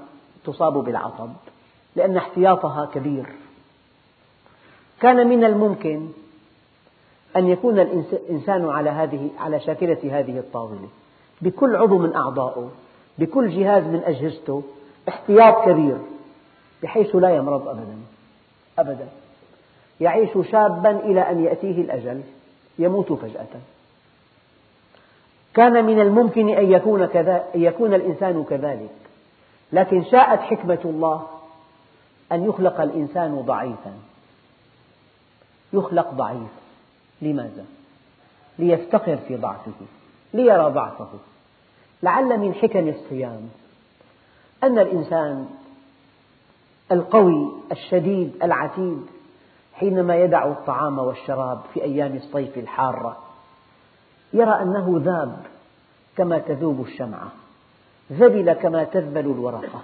تصاب 0.46 0.74
بالعطب 0.74 1.30
لأن 1.96 2.18
احتياطها 2.18 2.86
كبير. 2.86 3.26
كان 5.02 5.28
من 5.28 5.44
الممكن 5.44 6.10
أن 7.36 7.48
يكون 7.48 7.80
الإنسان 7.80 8.70
على 8.70 8.90
هذه 8.90 9.30
على 9.40 9.60
شاكلة 9.60 10.20
هذه 10.20 10.40
الطاولة. 10.40 10.90
بكل 11.42 11.76
عضو 11.76 11.98
من 11.98 12.16
أعضائه 12.16 12.70
بكل 13.18 13.50
جهاز 13.50 13.84
من 13.84 14.02
أجهزته 14.06 14.64
احتياط 15.10 15.66
كبير 15.66 15.98
بحيث 16.84 17.16
لا 17.16 17.36
يمرض 17.36 17.68
أبدا. 17.68 17.98
أبدا. 18.80 19.08
يعيش 20.02 20.30
شابا 20.52 20.92
إلى 20.92 21.22
أن 21.22 21.44
يأتيه 21.44 21.82
الأجل 21.82 22.22
يموت 22.80 23.14
فجأة. 23.14 23.48
كان 25.54 25.86
من 25.86 26.00
الممكن 26.00 26.50
أن 26.50 26.72
يكون, 26.72 27.06
كذا 27.06 27.46
أن 27.56 27.62
يكون 27.62 27.94
الإنسان 27.94 28.44
كذلك. 28.44 28.92
لكن 29.74 30.04
شاءت 30.04 30.40
حكمة 30.40 30.80
الله 30.86 31.28
أن 32.32 32.46
يخلق 32.46 32.82
الإنسان 32.82 33.42
ضعيفا. 33.42 33.94
يخلق 35.74 36.12
ضعيف. 36.12 36.52
لماذا؟ 37.22 37.66
ليفتقر 38.60 39.18
في 39.18 39.36
ضعفه. 39.36 39.72
ليرى 40.34 40.70
ضعفه. 40.70 41.10
لعل 42.04 42.40
من 42.40 42.54
حكم 42.54 42.88
الصيام 42.88 43.50
أن 44.64 44.80
الإنسان 44.80 45.50
القوي 46.92 47.52
الشديد 47.72 48.44
العتيد 48.44 49.06
حينما 49.74 50.16
يدع 50.16 50.48
الطعام 50.48 51.00
والشراب 51.00 51.62
في 51.74 51.84
أيام 51.84 52.16
الصيف 52.16 52.58
الحارة 52.58 53.29
يرى 54.34 54.62
أنه 54.62 55.02
ذاب 55.04 55.38
كما 56.18 56.40
تذوب 56.40 56.82
الشمعة 56.82 57.32
ذبل 58.12 58.54
كما 58.54 58.84
تذبل 58.84 59.26
الورقة. 59.26 59.82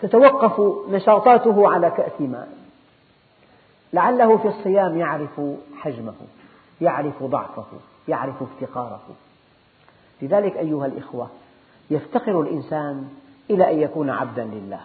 تتوقف 0.00 0.60
نشاطاته 0.90 1.68
على 1.68 1.90
كأس 1.90 2.20
ماء. 2.20 2.48
لعله 3.92 4.36
في 4.36 4.48
الصيام 4.48 4.98
يعرف 4.98 5.40
حجمه 5.76 6.14
يعرف 6.80 7.22
ضعفه 7.22 7.66
يعرف 8.08 8.42
افتقاره. 8.42 9.02
لذلك 10.22 10.56
أيها 10.56 10.86
الإخوة 10.86 11.30
يفتقر 11.90 12.40
الإنسان 12.40 13.08
إلى 13.50 13.72
أن 13.72 13.80
يكون 13.80 14.10
عبدا 14.10 14.44
لله. 14.44 14.80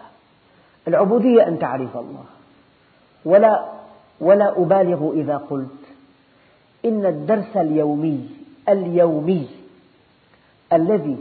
العبودية 0.87 1.47
أن 1.47 1.59
تعرف 1.59 1.97
الله. 1.97 2.25
ولا 3.25 3.71
ولا 4.19 4.61
أبالغ 4.61 5.11
إذا 5.13 5.37
قلت 5.37 5.92
إن 6.85 7.05
الدرس 7.05 7.57
اليومي 7.57 8.29
اليومي 8.69 9.47
الذي 10.73 11.17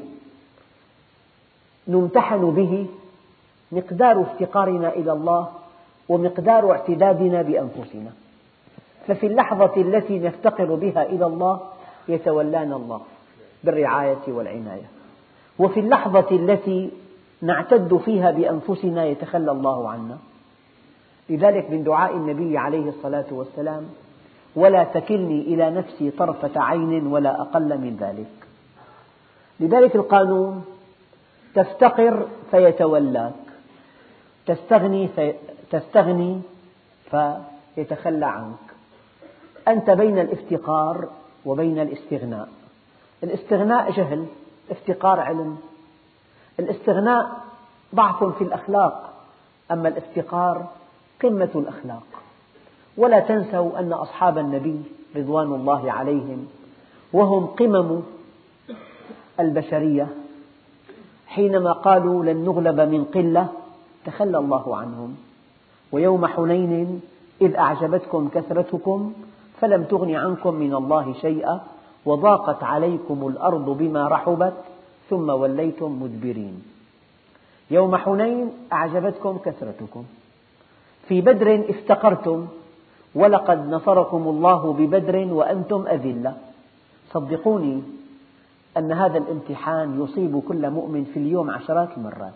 نمتحن 1.88 2.50
به 2.50 2.86
مقدار 3.72 4.22
افتقارنا 4.22 4.88
إلى 4.88 5.12
الله 5.12 5.48
ومقدار 6.08 6.72
اعتدادنا 6.72 7.42
بأنفسنا. 7.42 8.12
ففي 9.06 9.26
اللحظة 9.26 9.72
التي 9.76 10.18
نفتقر 10.18 10.74
بها 10.74 11.02
إلى 11.02 11.26
الله 11.26 11.60
يتولانا 12.08 12.76
الله 12.76 13.00
بالرعاية 13.64 14.22
والعناية. 14.28 14.86
وفي 15.58 15.80
اللحظة 15.80 16.30
التي 16.30 16.90
نعتد 17.42 17.96
فيها 17.96 18.30
بأنفسنا 18.30 19.04
يتخلى 19.04 19.50
الله 19.52 19.88
عنا. 19.90 20.18
لذلك 21.30 21.70
من 21.70 21.84
دعاء 21.84 22.16
النبي 22.16 22.58
عليه 22.58 22.88
الصلاة 22.88 23.26
والسلام 23.30 23.86
ولا 24.56 24.84
تكلني 24.84 25.40
إلى 25.40 25.70
نفسي 25.70 26.10
طرفة 26.10 26.60
عين 26.60 27.06
ولا 27.06 27.40
أقل 27.40 27.78
من 27.78 27.96
ذلك. 28.00 28.48
لذلك 29.60 29.96
القانون 29.96 30.64
تفتقر 31.54 32.26
فيتولاك 32.50 33.32
تستغني, 34.46 35.08
في 35.08 35.34
تستغني 35.70 36.40
فيتخلى 37.10 38.26
عنك. 38.26 38.56
أنت 39.68 39.90
بين 39.90 40.18
الافتقار 40.18 41.08
وبين 41.44 41.78
الاستغناء. 41.78 42.48
الاستغناء 43.22 43.90
جهل 43.90 44.26
افتقار 44.70 45.20
علم. 45.20 45.58
الاستغناء 46.58 47.30
ضعف 47.94 48.24
في 48.24 48.44
الأخلاق 48.44 49.12
أما 49.70 49.88
الافتقار 49.88 50.66
قمة 51.22 51.50
الأخلاق. 51.54 52.21
ولا 52.96 53.20
تنسوا 53.20 53.78
أن 53.78 53.92
أصحاب 53.92 54.38
النبي 54.38 54.80
رضوان 55.16 55.46
الله 55.54 55.92
عليهم 55.92 56.46
وهم 57.12 57.46
قمم 57.46 58.02
البشرية 59.40 60.08
حينما 61.26 61.72
قالوا 61.72 62.24
لن 62.24 62.44
نغلب 62.44 62.80
من 62.80 63.04
قلة 63.04 63.48
تخلى 64.04 64.38
الله 64.38 64.76
عنهم. 64.76 65.16
ويوم 65.92 66.26
حنين 66.26 67.00
إذ 67.40 67.56
أعجبتكم 67.56 68.28
كثرتكم 68.28 69.12
فلم 69.60 69.84
تغن 69.84 70.14
عنكم 70.14 70.54
من 70.54 70.74
الله 70.74 71.14
شيئا 71.20 71.60
وضاقت 72.06 72.62
عليكم 72.62 73.28
الأرض 73.28 73.70
بما 73.70 74.08
رحبت 74.08 74.52
ثم 75.10 75.30
وليتم 75.30 76.02
مدبرين. 76.02 76.62
يوم 77.70 77.96
حنين 77.96 78.52
أعجبتكم 78.72 79.38
كثرتكم. 79.38 80.04
في 81.08 81.20
بدر 81.20 81.64
افتقرتم 81.68 82.46
ولقد 83.14 83.68
نصركم 83.68 84.28
الله 84.28 84.72
ببدر 84.72 85.16
وأنتم 85.16 85.86
أذلة. 85.86 86.36
صدقوني 87.10 87.82
أن 88.76 88.92
هذا 88.92 89.18
الامتحان 89.18 90.02
يصيب 90.02 90.42
كل 90.48 90.70
مؤمن 90.70 91.04
في 91.04 91.18
اليوم 91.18 91.50
عشرات 91.50 91.88
المرات. 91.96 92.32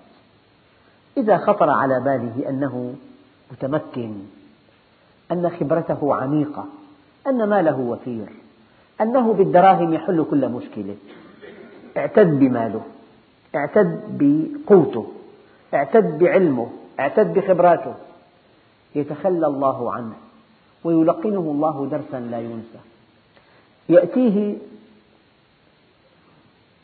إذا 1.16 1.36
خطر 1.36 1.70
على 1.70 2.00
باله 2.00 2.48
أنه 2.48 2.94
متمكن 3.52 4.14
أن 5.32 5.50
خبرته 5.50 6.14
عميقة 6.14 6.64
أن 7.26 7.48
ماله 7.48 7.78
وفير 7.78 8.28
أنه 9.00 9.32
بالدراهم 9.32 9.94
يحل 9.94 10.26
كل 10.30 10.48
مشكلة. 10.48 10.96
اعتد 11.96 12.38
بماله 12.38 12.82
اعتد 13.54 14.00
بقوته 14.08 15.06
اعتد 15.74 16.18
بعلمه 16.18 16.68
اعتد 17.00 17.34
بخبراته. 17.34 17.94
يتخلى 18.94 19.46
الله 19.46 19.92
عنه. 19.92 20.14
ويلقنه 20.86 21.40
الله 21.40 21.88
درسا 21.90 22.20
لا 22.20 22.40
ينسى. 22.40 22.80
يأتيه 23.88 24.54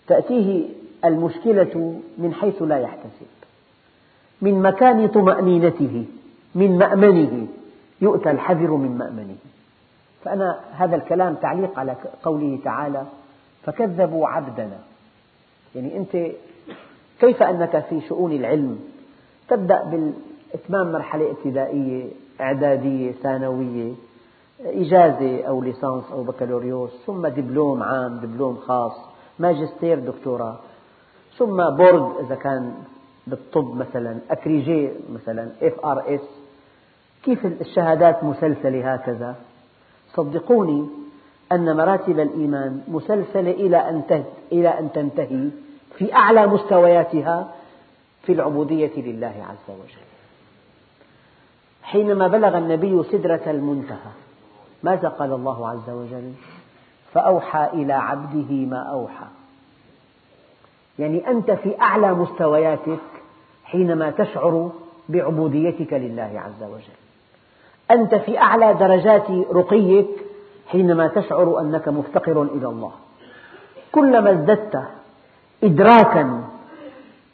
تأتيه 0.07 0.69
المشكلة 1.05 2.01
من 2.19 2.35
حيث 2.35 2.63
لا 2.63 2.79
يحتسب. 2.79 3.31
من 4.43 4.63
مكان 4.63 5.09
طمأنينته 5.09 6.05
من 6.55 6.79
مأمنه 6.79 7.47
يؤتى 8.01 8.31
الحذر 8.31 8.71
من 8.71 8.99
مأمنه. 8.99 9.37
فأنا 10.25 10.61
هذا 10.73 10.97
الكلام 10.97 11.35
تعليق 11.35 11.79
على 11.79 11.97
قوله 12.23 12.59
تعالى 12.65 13.07
فكذبوا 13.63 14.29
عبدنا. 14.29 14.79
يعني 15.75 15.97
أنت 15.97 16.33
كيف 17.21 17.43
أنك 17.43 17.85
في 17.91 18.01
شؤون 18.09 18.33
العلم؟ 18.33 18.79
تبدأ 19.49 19.83
بإتمام 19.85 20.93
مرحلة 20.93 21.31
ابتدائية 21.31 22.09
إعدادية 22.41 23.13
ثانوية 23.13 23.93
إجازة 24.61 25.45
أو 25.45 25.63
ليسانس 25.63 26.05
أو 26.13 26.23
بكالوريوس 26.23 26.91
ثم 27.07 27.27
دبلوم 27.27 27.83
عام 27.83 28.19
دبلوم 28.19 28.57
خاص 28.57 28.93
ماجستير 29.39 29.99
دكتوراه. 29.99 30.59
ثم 31.39 31.71
board 31.71 32.25
إذا 32.25 32.35
كان 32.35 32.75
بالطب 33.27 33.77
مثلا 33.77 34.19
agrégé 34.31 34.91
مثلا 35.15 35.51
FRS. 35.63 36.29
كيف 37.23 37.47
الشهادات 37.47 38.25
مسلسلة 38.25 38.95
هكذا؟ 38.95 39.37
صدقوني 40.15 40.87
أن 41.53 41.77
مراتب 41.77 42.21
الإيمان 42.21 42.81
مسلسلة 42.89 43.51
إلى 43.51 43.77
أن 43.77 44.25
إلى 44.53 44.69
أن 44.69 44.93
تنتهي 44.93 45.49
في 45.99 46.15
أعلى 46.15 46.47
مستوياتها 46.47 47.55
في 48.23 48.33
العبودية 48.33 48.93
لله 48.97 49.35
عز 49.49 49.77
وجل. 49.77 50.12
حينما 51.83 52.29
بلغ 52.29 52.59
النبي 52.59 53.03
سدرة 53.03 53.43
المنتهى 53.47 54.13
ماذا 54.83 55.09
قال 55.09 55.33
الله 55.33 55.69
عز 55.69 55.91
وجل؟ 55.91 56.33
فأوحى 57.13 57.69
إلى 57.73 57.93
عبده 57.93 58.55
ما 58.55 58.79
أوحى. 58.79 59.27
يعني 60.99 61.29
أنت 61.29 61.51
في 61.51 61.81
أعلى 61.81 62.15
مستوياتك 62.15 62.99
حينما 63.65 64.11
تشعر 64.11 64.71
بعبوديتك 65.09 65.93
لله 65.93 66.43
عز 66.45 66.63
وجل. 66.63 66.97
أنت 67.91 68.15
في 68.15 68.39
أعلى 68.39 68.75
درجات 68.75 69.31
رقيك 69.31 70.09
حينما 70.69 71.07
تشعر 71.07 71.61
أنك 71.61 71.89
مفتقر 71.89 72.43
إلى 72.43 72.67
الله. 72.67 72.93
كلما 73.93 74.31
ازددت 74.31 74.83
إدراكا 75.65 76.45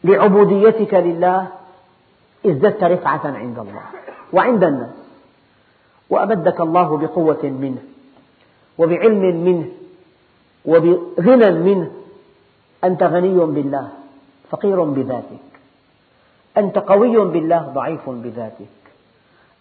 لعبوديتك 0.04 0.94
لله 0.94 1.46
ازددت 2.46 2.84
رفعة 2.84 3.20
عند 3.24 3.58
الله. 3.58 3.82
وعند 4.32 4.64
الناس 4.64 4.94
وأمدك 6.10 6.60
الله 6.60 6.98
بقوة 6.98 7.44
منه 7.44 7.82
وبعلم 8.78 9.44
منه 9.44 9.68
وبغنى 10.64 11.50
منه. 11.50 11.90
أنت 12.84 13.02
غني 13.02 13.38
بالله 13.38 13.88
فقير 14.50 14.84
بذاتك. 14.84 15.48
أنت 16.56 16.78
قوي 16.78 17.24
بالله 17.24 17.58
ضعيف 17.58 18.10
بذاتك. 18.10 18.74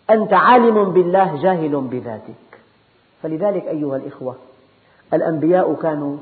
أنت 0.10 0.34
عالم 0.34 0.91
بالله 0.91 1.41
جاهل 1.41 1.82
بذاتك. 1.82 2.62
فلذلك 3.23 3.63
أيها 3.67 3.97
الإخوة 3.97 4.36
الأنبياء 5.13 5.73
كانوا 5.73 6.17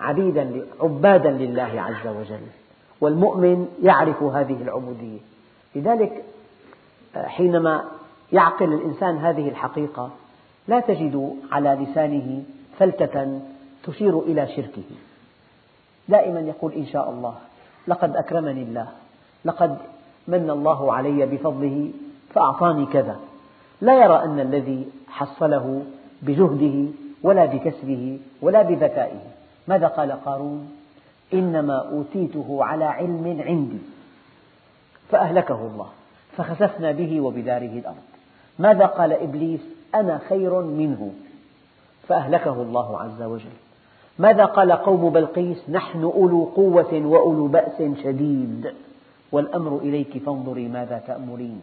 عبيدا 0.00 0.66
عبادا 0.80 1.30
لله 1.30 1.72
عز 1.76 2.06
وجل 2.06 2.46
والمؤمن 3.00 3.68
يعرف 3.82 4.22
هذه 4.22 4.62
العبودية. 4.62 5.18
لذلك 5.74 6.24
حينما 7.16 7.84
يعقل 8.32 8.72
الإنسان 8.72 9.18
هذه 9.18 9.48
الحقيقة 9.48 10.10
لا 10.68 10.80
تجد 10.80 11.36
على 11.52 11.74
لسانه 11.80 12.42
فلتة 12.78 13.40
تشير 13.84 14.18
إلى 14.20 14.46
شركه. 14.46 14.82
دائما 16.08 16.40
يقول 16.40 16.72
إن 16.72 16.86
شاء 16.86 17.10
الله 17.10 17.34
لقد 17.88 18.16
أكرمني 18.16 18.62
الله 18.62 18.88
لقد 19.44 19.78
من 20.28 20.50
الله 20.50 20.92
علي 20.92 21.26
بفضله 21.26 21.90
فأعطاني 22.34 22.86
كذا. 22.86 23.20
لا 23.80 24.04
يرى 24.04 24.24
أن 24.24 24.40
الذي 24.40 24.88
حصله 25.08 25.84
بجهده 26.22 26.90
ولا 27.22 27.44
بكسبه 27.44 28.20
ولا 28.42 28.62
بذكائه. 28.62 29.20
ماذا 29.68 29.86
قال 29.86 30.12
قارون؟ 30.12 30.70
إنما 31.34 31.88
أوتيته 31.88 32.64
على 32.64 32.84
علم 32.84 33.42
عندي 33.46 33.78
فأهلكه 35.08 35.54
الله. 35.54 35.88
فخسفنا 36.36 36.92
به 36.92 37.20
وبداره 37.20 37.78
الأرض. 37.78 38.02
ماذا 38.58 38.86
قال 38.86 39.12
إبليس؟ 39.12 39.60
أنا 39.94 40.20
خير 40.28 40.62
منه. 40.62 41.12
فأهلكه 42.08 42.62
الله 42.62 43.00
عز 43.00 43.22
وجل. 43.22 43.56
ماذا 44.18 44.44
قال 44.44 44.72
قوم 44.72 45.10
بلقيس؟ 45.10 45.70
نحن 45.70 46.02
أولو 46.02 46.44
قوة 46.44 46.92
وأولو 46.92 47.46
بأس 47.46 47.82
شديد. 48.02 48.74
والأمر 49.32 49.78
إليك 49.78 50.18
فانظري 50.18 50.68
ماذا 50.68 51.02
تأمرين. 51.06 51.62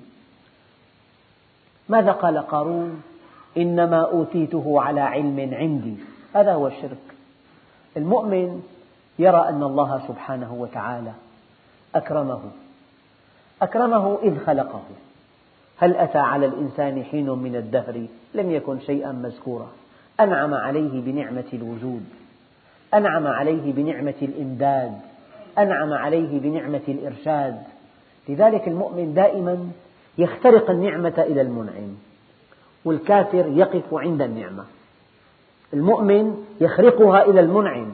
ماذا 1.90 2.12
قال 2.12 2.38
قارون؟ 2.38 3.02
إنما 3.58 4.02
أوتيته 4.12 4.82
على 4.82 5.02
علم 5.02 5.50
عندي. 5.54 5.96
هذا 6.34 6.54
هو 6.54 6.68
الشرك. 6.68 6.98
المؤمن 7.98 8.62
يرى 9.20 9.50
أن 9.50 9.64
الله 9.64 10.02
سبحانه 10.08 10.54
وتعالى 10.54 11.12
أكرمه. 11.96 12.42
أكرمه 13.62 14.18
إذ 14.24 14.40
خلقه. 14.46 14.82
هل 15.78 15.96
أتى 15.96 16.18
على 16.18 16.46
الإنسان 16.46 17.04
حين 17.04 17.30
من 17.30 17.56
الدهر؟ 17.56 18.06
لم 18.34 18.52
يكن 18.52 18.80
شيئا 18.80 19.12
مذكورا. 19.12 19.68
أنعم 20.20 20.54
عليه 20.54 21.02
بنعمة 21.02 21.44
الوجود. 21.54 22.06
أنعم 22.94 23.28
عليه 23.28 23.74
بنعمة 23.74 24.14
الإمداد. 24.22 24.92
أنعم 25.58 25.94
عليه 25.94 26.40
بنعمة 26.40 26.82
الإرشاد. 26.88 27.62
لذلك 28.30 28.68
المؤمن 28.68 29.14
دائما 29.14 29.72
يخترق 30.18 30.70
النعمة 30.70 31.14
إلى 31.18 31.42
المنعم 31.42 31.96
والكافر 32.86 33.48
يقف 33.48 33.94
عند 33.94 34.22
النعمة. 34.22 34.66
المؤمن 35.74 36.46
يخرقها 36.62 37.26
إلى 37.26 37.40
المنعم 37.40 37.94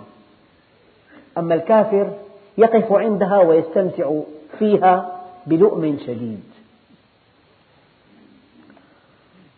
أما 1.37 1.55
الكافر 1.55 2.11
يقف 2.57 2.91
عندها 2.91 3.39
ويستمتع 3.39 4.11
فيها 4.59 5.21
بلؤم 5.47 5.97
شديد. 5.97 6.43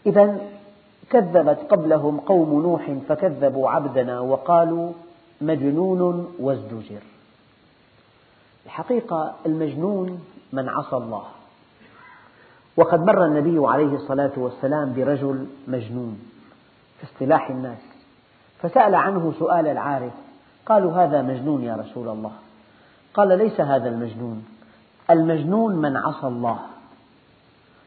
إذا 0.06 0.40
كذبت 1.10 1.60
قبلهم 1.70 2.20
قوم 2.20 2.62
نوح 2.62 2.92
فكذبوا 3.10 3.70
عبدنا 3.70 4.20
وقالوا 4.20 4.94
مجنون 5.42 6.36
وازدجر. 6.40 7.02
الحقيقة 8.66 9.36
المجنون 9.46 10.26
من 10.54 10.70
عصى 10.70 10.96
الله. 10.96 11.24
وقد 12.78 13.00
مر 13.00 13.26
النبي 13.26 13.68
عليه 13.68 13.96
الصلاة 13.96 14.32
والسلام 14.38 14.94
برجل 14.94 15.48
مجنون 15.68 16.20
في 17.00 17.04
اصطلاح 17.04 17.50
الناس 17.50 17.82
فسأل 18.62 18.96
عنه 18.96 19.34
سؤال 19.40 19.68
العارف 19.68 20.14
قالوا 20.66 20.92
هذا 20.94 21.22
مجنون 21.22 21.64
يا 21.64 21.76
رسول 21.76 22.10
الله. 22.10 22.32
قال 23.14 23.38
ليس 23.38 23.62
هذا 23.62 23.90
المجنون. 23.90 24.57
المجنون 25.12 25.76
من 25.76 25.98
عصى 25.98 26.28
الله. 26.28 26.60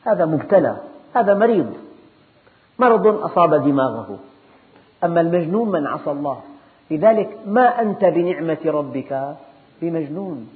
هذا 0.04 0.24
مبتلى 0.24 0.76
هذا 1.14 1.34
مريض. 1.34 1.72
مرض 2.78 3.06
أصاب 3.06 3.54
دماغه. 3.54 4.18
أما 5.04 5.20
المجنون 5.20 5.70
من 5.70 5.86
عصى 5.86 6.10
الله 6.10 6.40
لذلك 6.90 7.38
ما 7.46 7.80
أنت 7.82 8.04
بنعمة 8.04 8.58
ربك؟ 8.66 9.36
بمجنون. 9.82 10.48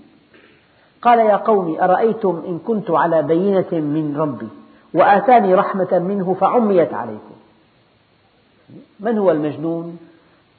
قال 1.02 1.18
يا 1.18 1.36
قوم 1.36 1.76
أرأيتم 1.80 2.42
إن 2.46 2.58
كنت 2.58 2.90
على 2.90 3.22
بينة 3.22 3.72
من 3.72 4.16
ربي 4.16 4.48
وآتاني 4.94 5.54
رحمة 5.54 5.98
منه 5.98 6.34
فعميت 6.40 6.94
عليكم. 6.94 7.34
من 9.00 9.18
هو 9.18 9.30
المجنون؟ 9.30 9.98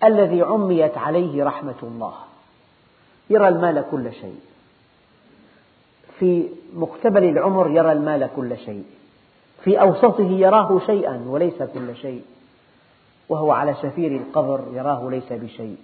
الذي 0.04 0.42
عميت 0.42 0.98
عليه 0.98 1.44
رحمة 1.44 1.76
الله. 1.84 2.14
يرى 3.30 3.48
المال 3.48 3.86
كل 3.92 4.14
شيء. 4.14 4.40
في 6.20 6.48
مقتبل 6.76 7.24
العمر 7.24 7.70
يرى 7.70 7.92
المال 7.92 8.30
كل 8.36 8.58
شيء. 8.58 8.84
في 9.64 9.82
أوسطه 9.82 10.32
يراه 10.32 10.80
شيئا 10.86 11.26
وليس 11.28 11.64
كل 11.64 11.96
شيء. 11.96 12.22
وهو 13.30 13.52
على 13.52 13.76
شفير 13.76 14.12
القبر 14.16 14.62
يراه 14.74 15.10
ليس 15.10 15.34
بشيء. 15.34 15.78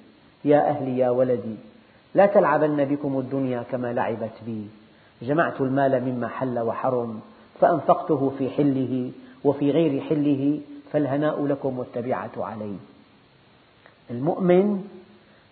يا 0.45 0.69
أهلي 0.69 0.97
يا 0.97 1.09
ولدي 1.09 1.55
لا 2.15 2.25
تلعبن 2.25 2.85
بكم 2.85 3.19
الدنيا 3.19 3.63
كما 3.71 3.93
لعبت 3.93 4.33
بي. 4.45 4.67
جمعت 5.21 5.61
المال 5.61 6.03
مما 6.05 6.27
حل 6.27 6.59
وحرم 6.59 7.19
فأنفقته 7.59 8.31
في 8.37 8.49
حله 8.49 9.11
وفي 9.43 9.71
غير 9.71 10.01
حله 10.01 10.59
فالهناء 10.91 11.45
لكم 11.45 11.79
والتبعة 11.79 12.31
علي. 12.37 12.75
المؤمن 14.11 14.83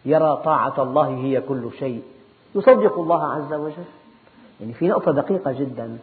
يرى 0.05 0.41
طاعة 0.45 0.83
الله 0.83 1.07
هي 1.07 1.41
كل 1.41 1.69
شيء. 1.79 2.01
يصدق 2.55 2.99
الله 2.99 3.33
عز 3.33 3.53
وجل. 3.53 3.98
يعني 4.59 4.73
في 4.73 4.87
نقطة 4.87 5.11
دقيقة 5.11 5.51
جدا 5.51 5.97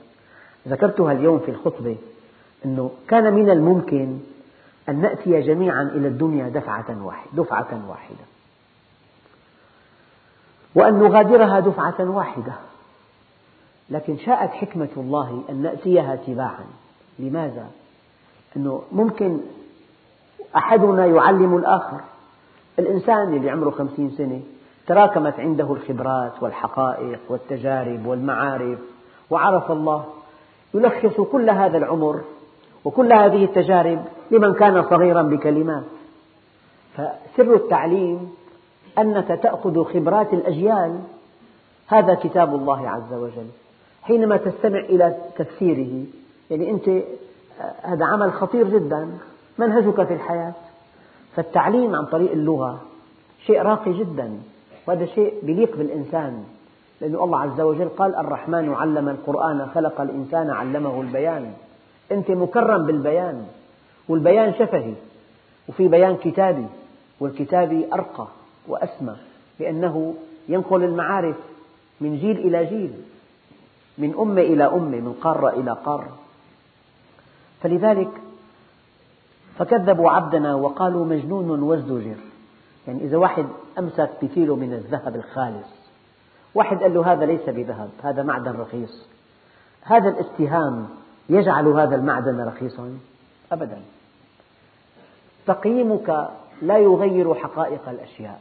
ذكرتها 0.68 1.12
اليوم 1.12 1.38
في 1.38 1.50
الخطبة 1.50 1.96
أنه 2.64 2.90
كان 3.08 3.34
من 3.34 3.50
الممكن 3.50 4.18
أن 4.88 5.00
نأتي 5.00 5.40
جميعا 5.40 5.82
إلى 5.82 6.08
الدنيا 6.08 6.48
دفعة 6.48 7.04
واحدة, 7.04 7.30
دفعة 7.32 7.88
واحدة. 7.88 8.24
وأن 10.74 10.94
نغادرها 10.98 11.60
دفعة 11.60 12.10
واحدة. 12.10 12.52
لكن 13.90 14.18
شاءت 14.18 14.50
حكمة 14.50 14.88
الله 14.96 15.42
أن 15.50 15.62
نأتيها 15.62 16.16
تباعا. 16.16 16.64
لماذا؟ 17.18 17.66
أنه 18.56 18.82
ممكن 18.92 19.40
أحدنا 20.56 21.06
يعلم 21.06 21.56
الآخر. 21.56 22.00
الإنسان 22.78 23.36
اللي 23.36 23.50
عمره 23.50 23.70
خمسين 23.70 24.10
سنة 24.10 24.40
تراكمت 24.87 25.40
عنده 25.40 25.72
الخبرات 25.72 26.42
والحقائق 26.42 27.18
والتجارب 27.29 28.07
والمعارف 28.07 28.79
وعرف 29.31 29.72
الله 29.72 30.05
يلخص 30.75 31.20
كل 31.20 31.51
هذا 31.51 31.79
العمر 31.79 32.20
وكل 32.85 33.12
هذه 33.12 33.44
التجارب 33.44 34.05
لمن 34.31 34.55
كان 34.55 34.83
صغيرا 34.83 35.22
بكلمات. 35.22 35.85
فسر 36.94 37.55
التعليم 37.55 38.31
أنك 38.99 39.40
تأخذ 39.42 39.85
خبرات 39.85 40.35
الأجيال 40.35 41.01
هذا 41.87 42.14
كتاب 42.14 42.55
الله 42.55 42.90
عز 42.90 43.12
وجل. 43.12 43.46
حينما 44.03 44.37
تستمع 44.37 44.79
إلى 44.79 45.16
تفسيره 45.37 46.05
يعني 46.51 46.70
أنت 46.70 46.88
هذا 47.83 48.05
عمل 48.05 48.33
خطير 48.33 48.68
جدا 48.68 49.18
منهجك 49.59 50.05
في 50.05 50.14
الحياة. 50.14 50.55
فالتعليم 51.37 51.94
عن 51.94 52.05
طريق 52.05 52.33
اللغة 52.33 52.81
شيء 53.46 53.62
راقي 53.62 53.92
جدا. 53.92 54.38
وهذا 54.87 55.07
شيء 55.07 55.35
يليق 55.42 55.77
بالإنسان. 55.77 56.44
لأن 57.01 57.14
الله 57.14 57.40
عز 57.40 57.61
وجل 57.61 57.88
قال 57.88 58.14
الرحمن 58.14 58.75
علم 58.75 59.09
القرآن 59.09 59.66
خلق 59.75 60.01
الإنسان 60.01 60.51
علمه 60.51 61.01
البيان. 61.01 61.53
أنت 62.12 62.31
مكرم 62.31 62.87
بالبيان 62.87 63.46
والبيان 64.09 64.55
شفهي 64.55 64.94
وفي 65.68 65.88
بيان 65.88 66.16
كتابي 66.16 66.66
والكتابي 67.20 67.87
أرقى 67.92 68.27
وأسمى 68.68 69.16
لأنه 69.61 70.14
ينقل 70.49 70.85
المعارف 70.85 71.37
من 72.01 72.16
جيل 72.16 72.38
إلى 72.38 72.66
جيل 72.66 72.92
من 73.99 74.14
أمة 74.18 74.40
إلى 74.40 74.64
أمة 74.64 75.01
من 75.01 75.12
قارة 75.12 75.49
إلى 75.49 75.77
قارة. 75.85 76.16
فلذلك 77.61 78.11
فكذبوا 79.59 80.11
عبدنا 80.11 80.55
وقالوا 80.55 81.05
مجنون 81.05 81.62
وازدجر. 81.62 82.16
يعني 82.87 83.05
إذا 83.05 83.16
واحد 83.16 83.46
أمسك 83.79 84.11
بكيلو 84.22 84.57
من 84.57 84.72
الذهب 84.72 85.16
الخالص 85.16 85.87
واحد 86.55 86.83
قال 86.83 86.94
له 86.94 87.12
هذا 87.12 87.25
ليس 87.25 87.49
بذهب 87.49 87.90
هذا 88.03 88.22
معدن 88.22 88.61
رخيص. 88.61 89.07
هذا 89.83 90.09
الاتهام 90.09 90.88
يجعل 91.29 91.66
هذا 91.66 91.96
المعدن 91.96 92.40
رخيصا؟ 92.40 92.99
أبدا. 93.53 93.81
تقييمك 95.46 96.31
لا 96.62 96.79
يغير 96.79 97.35
حقائق 97.35 97.88
الأشياء. 97.88 98.40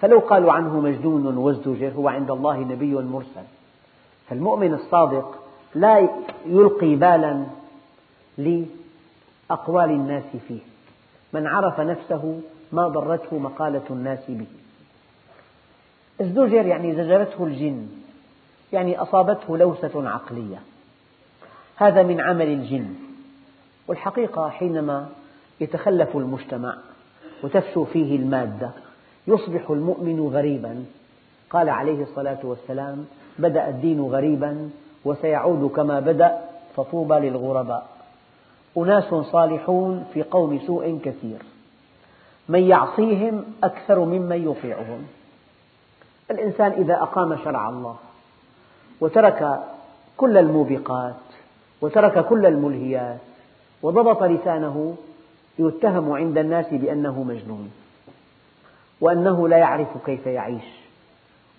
فلو 0.00 0.18
قالوا 0.18 0.52
عنه 0.52 0.80
مجنون 0.80 1.36
وازدجر 1.36 1.92
هو 1.96 2.08
عند 2.08 2.30
الله 2.30 2.58
نبي 2.58 2.94
مرسل. 2.94 3.44
فالمؤمن 4.28 4.74
الصادق 4.74 5.38
لا 5.74 6.08
يلقي 6.46 6.96
بالا 6.96 7.44
لأقوال 8.38 9.90
الناس 9.90 10.36
فيه. 10.48 10.60
من 11.32 11.46
عرف 11.46 11.80
نفسه 11.80 12.40
ما 12.72 12.88
ضرته 12.88 13.38
مقالة 13.38 13.82
الناس 13.90 14.18
به. 14.28 14.46
ازدجر 16.20 16.66
يعني 16.66 16.94
زجرته 16.94 17.44
الجن 17.44 17.88
يعني 18.72 18.98
أصابته 18.98 19.56
لوسة 19.56 20.08
عقلية. 20.08 20.58
هذا 21.76 22.02
من 22.02 22.20
عمل 22.20 22.46
الجن. 22.46 22.94
والحقيقة 23.88 24.48
حينما 24.48 25.08
يتخلف 25.60 26.16
المجتمع 26.16 26.76
وتفشو 27.42 27.84
فيه 27.84 28.16
المادة 28.16 28.70
يصبح 29.26 29.70
المؤمن 29.70 30.20
غريبا. 30.20 30.84
قال 31.50 31.68
عليه 31.68 32.02
الصلاة 32.02 32.38
والسلام 32.44 33.06
بدأ 33.38 33.68
الدين 33.68 34.00
غريبا 34.00 34.70
وسيعود 35.04 35.70
كما 35.70 36.00
بدأ 36.00 36.38
فطوبى 36.76 37.14
للغرباء. 37.14 37.88
أناس 38.76 39.14
صالحون 39.14 40.06
في 40.14 40.22
قوم 40.22 40.58
سوء 40.66 40.98
كثير. 41.04 41.38
من 42.48 42.62
يعصيهم 42.62 43.44
أكثر 43.64 44.04
ممن 44.04 44.50
يطيعهم. 44.50 45.06
الإنسان 46.30 46.72
إذا 46.72 46.94
أقام 46.94 47.36
شرع 47.36 47.68
الله 47.68 47.96
وترك 49.00 49.60
كل 50.16 50.38
الموبقات 50.38 51.14
وترك 51.80 52.26
كل 52.26 52.46
الملهيات 52.46 53.18
وضبط 53.82 54.22
لسانه 54.22 54.96
يتهم 55.58 56.12
عند 56.12 56.38
الناس 56.38 56.66
بأنه 56.74 57.22
مجنون 57.22 57.70
وأنه 59.00 59.48
لا 59.48 59.56
يعرف 59.56 59.88
كيف 60.06 60.26
يعيش 60.26 60.64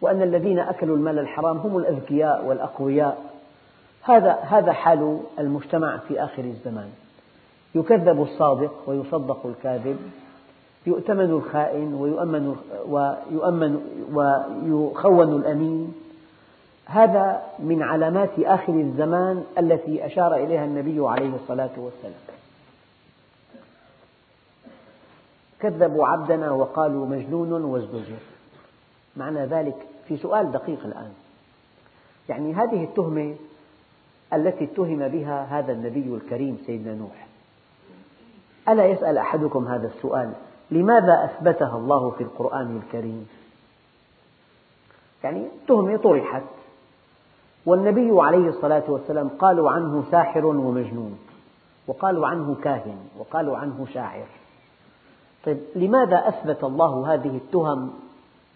وأن 0.02 0.22
الذين 0.22 0.60
أكلوا 0.60 0.96
المال 0.98 1.20
الحرام 1.20 1.58
هم 1.58 1.78
الأذكياء 1.78 2.46
والأقوياء. 2.46 3.32
هذا 4.02 4.32
هذا 4.32 4.74
حال 4.74 5.20
المجتمع 5.40 5.98
في 5.98 6.24
آخر 6.24 6.44
الزمان. 6.44 6.90
يكذب 7.76 8.22
الصادق 8.22 8.74
ويصدق 8.88 9.46
الكاذب. 9.46 9.98
يؤتمن 10.86 11.30
الخائن 11.30 11.94
ويؤمن 11.94 12.56
ويؤمن 12.88 13.74
ويخون 14.14 15.36
الأمين. 15.36 15.94
هذا 16.86 17.44
من 17.60 17.84
علامات 17.84 18.40
آخر 18.40 18.74
الزمان 18.74 19.44
التي 19.58 20.06
أشار 20.06 20.36
إليها 20.36 20.66
النبي 20.66 21.08
عليه 21.08 21.36
الصلاة 21.36 21.70
والسلام. 21.78 22.14
كذبوا 25.60 26.08
عبدنا 26.08 26.52
وقالوا 26.52 27.06
مجنون 27.06 27.64
وازدجر. 27.64 28.20
معنى 29.18 29.46
ذلك 29.46 29.76
في 30.08 30.18
سؤال 30.18 30.52
دقيق 30.52 30.86
الآن. 30.86 31.12
يعني 32.30 32.54
هذه 32.54 32.84
التهمة 32.84 33.36
التي 34.34 34.64
اتهم 34.64 35.08
بها 35.08 35.60
هذا 35.60 35.72
النبي 35.72 36.16
الكريم 36.16 36.58
سيدنا 36.66 36.94
نوح. 36.94 37.28
ألا 38.70 38.86
يسأل 38.86 39.18
أحدكم 39.18 39.68
هذا 39.68 39.88
السؤال؟ 39.88 40.34
لماذا 40.72 41.26
أثبتها 41.26 41.78
الله 41.78 42.10
في 42.10 42.24
القرآن 42.24 42.82
الكريم؟ 42.84 43.28
يعني 45.24 45.48
تهمة 45.68 45.98
طرحت 45.98 46.44
والنبي 47.66 48.10
عليه 48.12 48.50
الصلاة 48.50 48.84
والسلام 48.88 49.30
قالوا 49.30 49.72
عنه 49.72 50.04
ساحر 50.12 50.46
ومجنون 50.46 51.20
وقالوا 51.88 52.28
عنه 52.28 52.56
كاهن 52.64 52.98
وقالوا 53.18 53.58
عنه 53.58 53.88
شاعر. 53.94 54.28
طيب 55.46 55.60
لماذا 55.76 56.28
أثبت 56.28 56.64
الله 56.64 57.14
هذه 57.14 57.38
التهم 57.38 57.94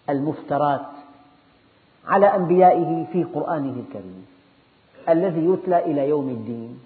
المفترات 0.09 0.85
على 2.07 2.25
أنبيائه 2.25 3.05
في 3.11 3.23
قرآنه 3.23 3.79
الكريم 3.79 4.25
الذي 5.09 5.45
يتلى 5.45 5.85
إلى 5.85 6.09
يوم 6.09 6.29
الدين؟ 6.29 6.79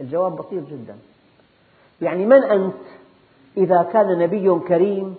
الجواب 0.00 0.36
بسيط 0.36 0.68
جدا. 0.68 0.96
يعني 2.02 2.26
من 2.26 2.44
أنت؟ 2.44 2.74
إذا 3.56 3.82
كان 3.92 4.18
نبي 4.18 4.58
كريم 4.58 5.14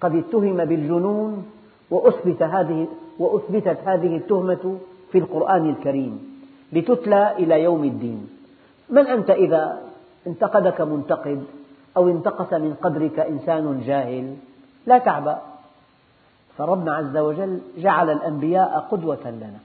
قد 0.00 0.14
اتهم 0.14 0.64
بالجنون 0.64 1.46
وأثبت 1.90 2.42
هذه 2.42 2.88
وأثبتت 3.18 3.78
هذه 3.84 4.16
التهمة 4.16 4.78
في 5.12 5.18
القرآن 5.18 5.70
الكريم 5.70 6.42
لتتلى 6.72 7.32
إلى 7.32 7.62
يوم 7.62 7.84
الدين. 7.84 8.28
من 8.90 9.06
أنت 9.06 9.30
إذا 9.30 9.82
انتقدك 10.26 10.80
منتقد 10.80 11.44
أو 11.96 12.08
انتقص 12.08 12.52
من 12.52 12.74
قدرك 12.82 13.20
إنسان 13.20 13.80
جاهل؟ 13.86 14.36
لا 14.86 14.98
تعبأ. 14.98 15.38
فربنا 16.58 16.94
عز 16.94 17.16
وجل 17.16 17.60
جعل 17.78 18.10
الأنبياء 18.10 18.86
قدوة 18.90 19.30
لنا. 19.30 19.58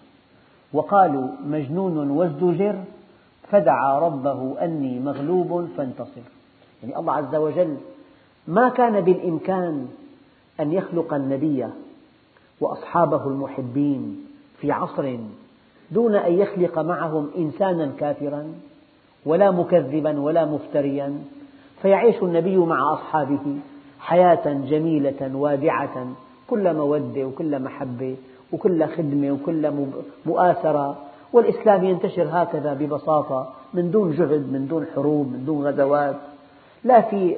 وقالوا 0.74 1.28
مجنون 1.46 2.10
وازدجر 2.10 2.76
فدعا 3.50 4.00
ربه 4.00 4.56
أني 4.62 5.00
مغلوب 5.00 5.67
فانتصر. 5.78 6.42
يعني 6.84 7.00
الله 7.00 7.13
عز 7.13 7.36
وجل 7.36 7.78
ما 8.48 8.69
كان 8.69 9.02
بالإمكان 9.02 9.88
أن 10.60 10.72
يخلق 10.72 11.13
النبي 11.13 11.67
وأصحابه 12.62 13.28
المحبين 13.28 14.26
في 14.60 14.72
عصر 14.72 15.17
دون 15.91 16.15
أن 16.15 16.34
يخلق 16.34 16.80
معهم 16.80 17.30
إنسانا 17.38 17.91
كافرا 18.00 18.54
ولا 19.26 19.52
مكذبا 19.52 20.19
ولا 20.19 20.46
مفتريا 20.46 21.22
فيعيش 21.82 22.24
النبي 22.24 22.58
مع 22.58 22.93
أصحابه 22.93 23.58
حياة 24.00 24.54
جميلة 24.54 25.36
وادعة 25.36 26.08
كل 26.48 26.74
مودة 26.74 27.26
وكل 27.26 27.60
محبة 27.60 28.15
وكل 28.54 28.86
خدمة 28.88 29.32
وكل 29.32 29.72
مؤاثرة 30.26 30.98
والإسلام 31.34 31.84
ينتشر 31.84 32.28
هكذا 32.32 32.74
ببساطة 32.74 33.54
من 33.74 33.91
دون 33.91 34.12
جهد 34.12 34.54
من 34.54 34.67
دون 34.67 34.86
حروب 34.96 35.32
من 35.32 35.46
دون 35.46 35.67
غزوات. 35.67 36.15
لا 36.84 37.02
في 37.02 37.36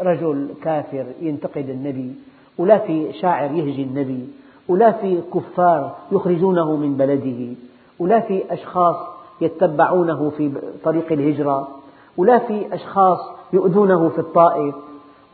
رجل 0.00 0.48
كافر 0.62 1.06
ينتقد 1.20 1.68
النبي 1.68 2.14
ولا 2.58 2.78
في 2.78 3.12
شاعر 3.12 3.50
يهجي 3.50 3.82
النبي 3.82 4.28
ولا 4.68 4.92
في 4.92 5.20
كفار 5.34 5.96
يخرجونه 6.12 6.76
من 6.76 6.96
بلده 6.96 7.54
ولا 7.98 8.20
في 8.20 8.52
أشخاص 8.52 8.96
يتبعونه 9.40 10.30
في 10.30 10.52
طريق 10.84 11.12
الهجرة 11.12 11.68
ولا 12.16 12.38
في 12.38 12.74
أشخاص 12.74 13.18
يؤذونه 13.52 14.08
في 14.08 14.18
الطائف 14.18 14.74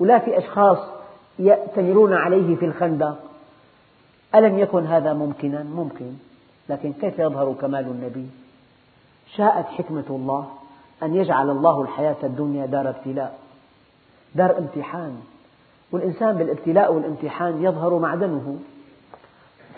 ولا 0.00 0.18
في 0.18 0.38
أشخاص 0.38 0.78
يأتمرون 1.38 2.12
عليه 2.12 2.56
في 2.56 2.64
الخندق 2.64 3.18
ألم 4.34 4.58
يكن 4.58 4.86
هذا 4.86 5.12
ممكنا؟ 5.12 5.62
ممكن 5.62 6.12
لكن 6.68 6.92
كيف 6.92 7.18
يظهر 7.18 7.54
كمال 7.60 7.86
النبي؟ 7.86 8.26
شاءت 9.36 9.66
حكمة 9.66 10.04
الله 10.10 10.46
أن 11.02 11.14
يجعل 11.14 11.50
الله 11.50 11.82
الحياة 11.82 12.16
الدنيا 12.22 12.66
دار 12.66 12.88
ابتلاء 12.88 13.38
دار 14.34 14.58
امتحان 14.58 15.20
والإنسان 15.92 16.36
بالابتلاء 16.36 16.94
والامتحان 16.94 17.64
يظهر 17.64 17.98
معدنه. 17.98 18.58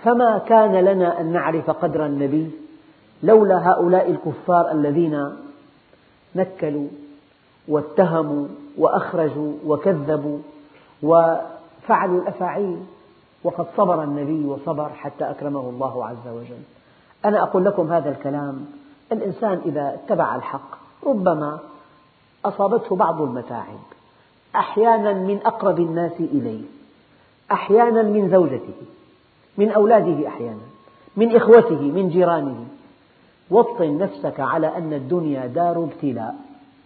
فما 0.03 0.39
كان 0.39 0.75
لنا 0.85 1.21
أن 1.21 1.33
نعرف 1.33 1.71
قدر 1.71 2.07
النبي 2.07 2.51
لولا 3.23 3.71
هؤلاء 3.71 4.11
الكفار 4.11 4.71
الذين 4.71 5.37
نكلوا 6.37 6.89
واتهموا 7.69 8.47
وأخرجوا 8.79 9.53
وكذبوا 9.67 10.39
وفعلوا 11.03 12.23
الأفاعيل. 12.23 12.79
وقد 13.45 13.67
صبر 13.77 14.03
النبي 14.03 14.45
وصبر 14.47 14.89
حتى 14.89 15.31
أكرمه 15.31 15.61
الله 15.61 16.07
عز 16.07 16.29
وجل. 16.29 16.63
أنا 17.25 17.43
أقول 17.43 17.65
لكم 17.65 17.93
هذا 17.93 18.11
الكلام 18.11 18.67
الإنسان 19.13 19.61
إذا 19.67 19.95
اتبع 19.95 20.37
الحق 20.37 20.79
ربما 21.07 21.59
أصابته 22.45 22.97
بعض 22.97 23.23
المتاعب. 23.23 23.79
أحيانا 24.57 25.13
من 25.13 25.41
أقرب 25.45 25.81
الناس 25.81 26.21
إليه 26.21 26.63
أحيانا 27.53 28.03
من 28.03 28.31
زوجته 28.31 28.75
من 29.59 29.71
أولاده 29.71 30.29
أحيانا 30.29 30.67
من 31.17 31.37
إخوته 31.37 31.81
من 31.81 32.09
جيرانه. 32.09 32.67
وطن 33.51 33.99
نفسك 33.99 34.41
على 34.41 34.77
أن 34.77 34.93
الدنيا 34.93 35.47
دار 35.47 35.85
ابتلاء 35.85 36.35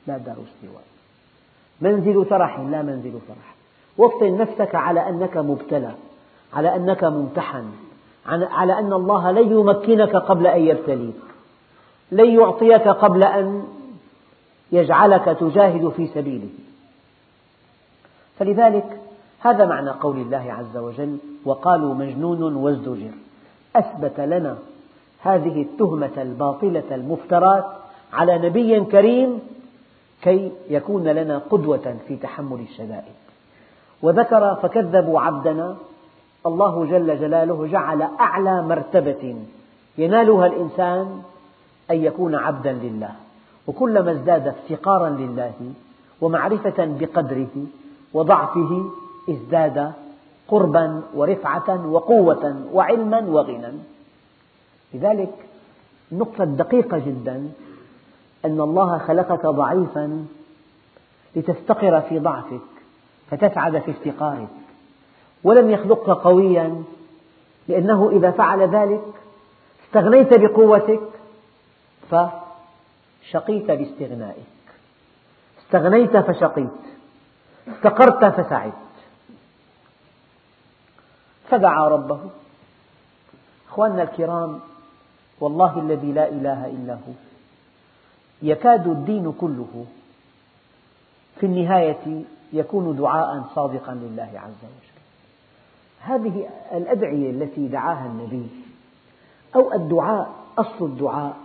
لا 0.07 0.19
دار 0.19 0.37
استواء. 0.37 0.85
منزل 1.81 2.25
فرح 2.25 2.61
لا 2.61 2.83
منزل 2.83 3.19
فرح. 3.29 3.55
وطن 3.99 4.37
نفسك 4.37 4.75
على 4.75 5.09
أنك 5.09 5.37
مبتلى 5.37 5.95
على 6.55 6.77
أنك 6.77 7.05
ممتحن 7.05 7.65
على 8.27 8.79
أن 8.79 8.93
الله 8.93 9.31
لن 9.31 9.53
يمكنك 9.53 10.17
قبل 10.17 10.47
أن 10.47 10.61
يبتليك 10.61 11.15
لن 12.13 12.31
يعطيك 12.41 12.89
قبل 12.89 13.23
أن 13.23 13.65
يجعلك 14.73 15.25
تجاهد 15.41 15.89
في 15.89 16.07
سبيله. 16.07 16.49
فلذلك 18.39 19.01
هذا 19.41 19.67
معنى 19.67 19.91
قول 19.91 20.17
الله 20.17 20.53
عز 20.59 20.77
وجل 20.77 21.19
وقالوا 21.45 21.95
مجنون 21.95 22.57
وازدجر. 22.57 23.11
أثبت 23.77 24.21
لنا 24.21 24.59
هذه 25.21 25.63
التهمة 25.63 26.23
الباطلة 26.23 26.83
المفترات 26.91 27.65
على 28.13 28.39
نبي 28.39 28.81
كريم 28.81 29.41
كي 30.23 30.53
يكون 30.71 31.05
لنا 31.05 31.39
قدوة 31.39 31.97
في 32.09 32.17
تحمل 32.17 32.61
الشدائد. 32.61 33.15
وذكر 34.03 34.55
فكذبوا 34.55 35.21
عبدنا. 35.21 35.77
الله 36.47 36.85
جل 36.85 37.21
جلاله 37.21 37.67
جعل 37.67 38.03
أعلى 38.03 38.63
مرتبة 38.63 39.37
ينالها 39.99 40.47
الإنسان 40.47 41.23
أن 41.91 42.05
يكون 42.05 42.35
عبدا 42.35 42.73
لله. 42.73 43.13
وكلما 43.67 44.13
ازداد 44.13 44.49
افتقارا 44.49 45.09
لله 45.09 45.53
ومعرفة 46.21 46.97
بقدره 47.01 47.67
وضعفه 48.15 48.91
ازداد 49.31 49.93
قربا 50.49 51.03
ورفعة 51.15 51.87
وقوة 51.87 52.65
وعلما 52.73 53.21
وغنى 53.21 53.73
لذلك 54.95 55.35
النقطة 56.13 56.45
الدقيقة 56.45 56.99
جدا 56.99 57.51
أن 58.45 58.61
الله 58.61 58.99
خلقك 58.99 59.47
ضعيفا 59.47 60.27
لتفتقر 61.37 62.01
في 62.01 62.19
ضعفك 62.19 62.61
فتسعد 63.31 63.79
في 63.79 63.91
افتقارك 63.91 64.49
ولم 65.45 65.71
يخلقك 65.71 66.11
قويا 66.11 66.83
لأنه 67.69 68.11
إذا 68.11 68.31
فعل 68.31 68.63
ذلك 68.63 69.03
استغنيت 69.87 70.35
بقوتك 70.35 71.01
فشقيت 72.11 73.71
باستغنائك. 73.71 74.45
استغنيت 75.65 76.17
فشقيت. 76.17 76.98
استقرت 77.75 78.25
فسعدت 78.41 78.73
فدعا 81.49 81.89
ربه. 81.89 82.21
أخواننا 83.69 84.03
الكرام 84.03 84.61
والله 85.41 85.81
الذي 85.81 86.13
لا 86.13 86.29
إله 86.29 86.67
إلا 86.67 86.93
هو. 86.93 87.13
يكاد 88.43 88.87
الدين 88.87 89.33
كله 89.33 89.85
في 91.41 91.47
النهاية 91.47 92.25
يكون 92.53 92.97
دعاء 92.97 93.45
صادقا 93.55 93.95
لله 93.95 94.31
عز 94.35 94.63
وجل. 94.63 94.99
هذه 96.01 96.49
الأدعية 96.73 97.31
التي 97.31 97.69
دعاها 97.69 98.07
النبي 98.07 98.49
أو 99.55 99.73
الدعاء 99.73 100.31
أصل 100.59 100.85
الدعاء 100.85 101.37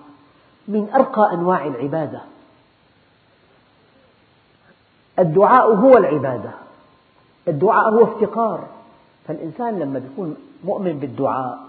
من 0.67 0.89
أرقى 0.93 1.33
أنواع 1.33 1.65
العبادة. 1.65 2.21
الدعاء 5.19 5.75
هو 5.75 5.97
العبادة. 5.97 6.51
الدعاء 7.47 7.89
هو 7.89 8.03
افتقار. 8.03 8.59
فالإنسان 9.27 9.79
لما 9.79 9.99
يكون 9.99 10.35
مؤمن 10.63 10.99
بالدعاء 10.99 11.59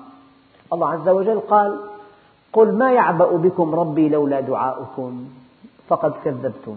الله 0.72 0.88
عز 0.88 1.08
وجل 1.08 1.40
قال 1.40 1.78
قل 2.52 2.72
ما 2.72 2.92
يعبأ 2.92 3.36
بكم 3.36 3.74
ربي 3.74 4.08
لولا 4.08 4.40
دعاؤكم 4.40 5.24
فقد 5.88 6.12
كذبتم. 6.24 6.76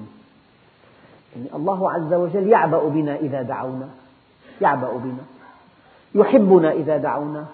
يعني 1.36 1.55
الله 1.55 1.91
عز 1.91 2.13
وجل 2.13 2.47
يعبأ 2.47 2.88
بنا 2.88 3.15
إذا 3.15 3.41
دعونا. 3.41 3.89
يعبأ 4.61 4.91
بنا. 4.91 5.24
يحبنا 6.15 6.72
إذا 6.72 6.97
دعونا. 6.97 7.45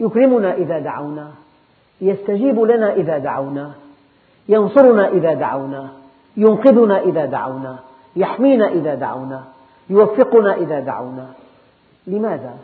يكرمنا 0.00 0.54
إذا 0.54 0.78
دعونا. 0.78 1.30
يستجيب 2.00 2.60
لنا 2.60 2.92
إذا 2.92 3.18
دعونا. 3.18 3.72
ينصرنا 4.48 5.08
إذا 5.08 5.34
دعونا. 5.34 5.88
ينقذنا 6.36 7.00
إذا 7.00 7.24
دعونا. 7.24 7.78
يحمينا 8.16 8.68
إذا 8.68 8.94
دعونا 8.94 9.44
يوفقنا 9.90 10.54
إذا 10.54 10.80
دعونا. 10.80 11.32
لماذا؟ 12.06 12.58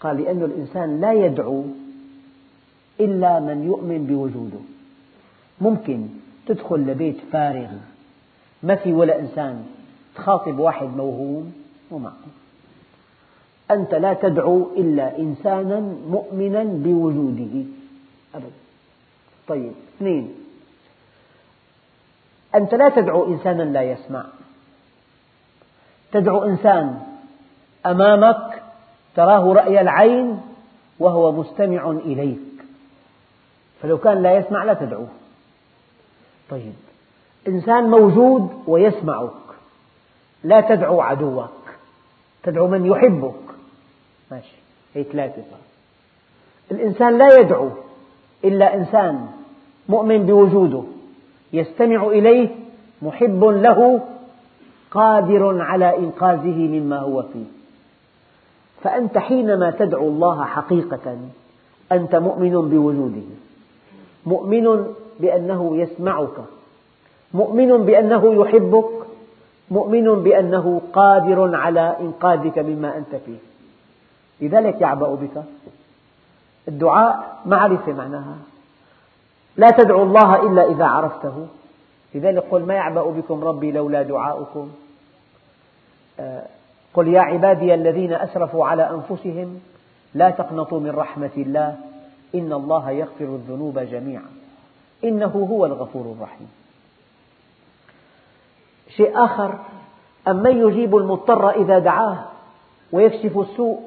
قال 0.00 0.22
لأن 0.22 0.42
الإنسان 0.42 1.00
لا 1.00 1.12
يدعو 1.12 1.64
إلا 3.00 3.40
من 3.40 3.64
يؤمن 3.64 4.06
بوجوده. 4.06 4.60
ممكن 5.60 6.06
تدخل 6.46 6.76
لبيت 6.76 7.16
فارغ 7.32 7.70
ما 8.62 8.74
في 8.74 8.92
ولا 8.92 9.20
إنسان 9.20 9.64
تخاطب 10.14 10.58
واحد 10.58 10.96
موهوم 10.96 11.52
مو 11.92 11.98
معقول 11.98 12.34
أنت 13.70 13.94
لا 13.94 14.14
تدعو 14.14 14.70
إلا 14.76 15.18
إنسانا 15.18 15.80
مؤمنا 16.10 16.64
بوجوده. 16.64 17.64
أبدا. 18.34 18.50
طيب 19.48 19.72
اثنين. 19.96 20.34
أنت 22.54 22.74
لا 22.74 22.88
تدعو 22.88 23.26
إنسانا 23.26 23.62
لا 23.62 23.82
يسمع. 23.82 24.24
تدعو 26.12 26.44
إنسان 26.44 27.00
أمامك 27.86 28.62
تراه 29.16 29.52
رأي 29.52 29.80
العين 29.80 30.40
وهو 30.98 31.32
مستمع 31.32 31.90
إليك. 31.90 32.38
فلو 33.82 33.98
كان 33.98 34.22
لا 34.22 34.36
يسمع 34.36 34.64
لا 34.64 34.74
تدعوه. 34.74 35.08
طيب 36.50 36.74
إنسان 37.48 37.84
موجود 37.84 38.62
ويسمعك. 38.66 39.30
لا 40.44 40.60
تدعو 40.60 41.00
عدوك. 41.00 41.50
تدعو 42.42 42.66
من 42.66 42.86
يحبك. 42.86 43.54
ماشي 44.30 44.56
هي 44.94 45.04
ثلاثة. 45.04 45.42
الإنسان 46.70 47.18
لا 47.18 47.40
يدعو 47.40 47.70
إلا 48.44 48.74
إنسان 48.74 49.28
مؤمن 49.88 50.26
بوجوده. 50.26 50.82
يستمع 51.52 52.06
إليه 52.06 52.48
محب 53.02 53.44
له 53.44 54.00
قادر 54.90 55.62
على 55.62 55.96
إنقاذه 55.98 56.68
مما 56.68 56.98
هو 56.98 57.22
فيه. 57.22 57.44
فأنت 58.82 59.18
حينما 59.18 59.70
تدعو 59.70 60.08
الله 60.08 60.44
حقيقة 60.44 61.18
أنت 61.92 62.16
مؤمن 62.16 62.50
بوجوده 62.50 63.28
مؤمن 64.26 64.94
بأنه 65.20 65.76
يسمعك 65.76 66.36
مؤمن 67.34 67.84
بأنه 67.84 68.34
يحبك 68.34 68.90
مؤمن 69.70 70.22
بأنه 70.22 70.80
قادر 70.92 71.54
على 71.56 71.96
إنقاذك 72.00 72.58
مما 72.58 72.96
أنت 72.96 73.22
فيه. 73.26 73.38
لذلك 74.40 74.80
يعبأ 74.80 75.14
بك. 75.14 75.42
الدعاء 76.68 77.38
معرفة 77.46 77.92
معناها. 77.92 78.36
لا 79.56 79.70
تدعوا 79.70 80.04
الله 80.04 80.42
إلا 80.42 80.70
إذا 80.70 80.84
عرفته. 80.84 81.46
لذلك 82.14 82.44
قل 82.50 82.62
ما 82.62 82.74
يعبأ 82.74 83.10
بكم 83.10 83.44
ربي 83.44 83.72
لولا 83.72 84.02
دعاؤكم. 84.02 84.70
آه، 86.20 86.46
قل 86.94 87.08
يا 87.08 87.20
عبادي 87.20 87.74
الذين 87.74 88.12
أسرفوا 88.12 88.66
على 88.66 88.90
أنفسهم 88.90 89.60
لا 90.14 90.30
تقنطوا 90.30 90.80
من 90.80 90.90
رحمة 90.90 91.30
الله. 91.36 91.78
إن 92.34 92.52
الله 92.52 92.90
يغفر 92.90 93.24
الذنوب 93.24 93.78
جميعا. 93.78 94.30
إنه 95.04 95.46
هو 95.50 95.66
الغفور 95.66 96.14
الرحيم. 96.16 96.50
شيء 98.96 99.24
آخر 99.24 99.58
أمن 100.28 100.68
يجيب 100.68 100.96
المضطر 100.96 101.50
إذا 101.50 101.78
دعاه 101.78 102.24
ويكشف 102.92 103.38
السوء؟ 103.38 103.80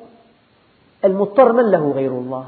المضطر 1.05 1.51
من 1.51 1.71
له 1.71 1.91
غير 1.91 2.11
الله؟ 2.11 2.45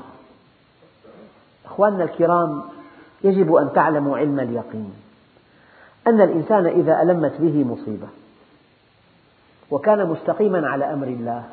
أخواننا 1.66 2.03
الكرام 2.03 2.63
يجب 3.26 3.55
أن 3.55 3.73
تعلموا 3.73 4.17
علم 4.17 4.39
اليقين 4.39 4.93
أن 6.07 6.21
الإنسان 6.21 6.65
إذا 6.65 7.01
ألمت 7.01 7.34
به 7.39 7.63
مصيبة 7.63 8.07
وكان 9.71 10.09
مستقيما 10.09 10.67
على 10.67 10.93
أمر 10.93 11.07
الله 11.07 11.43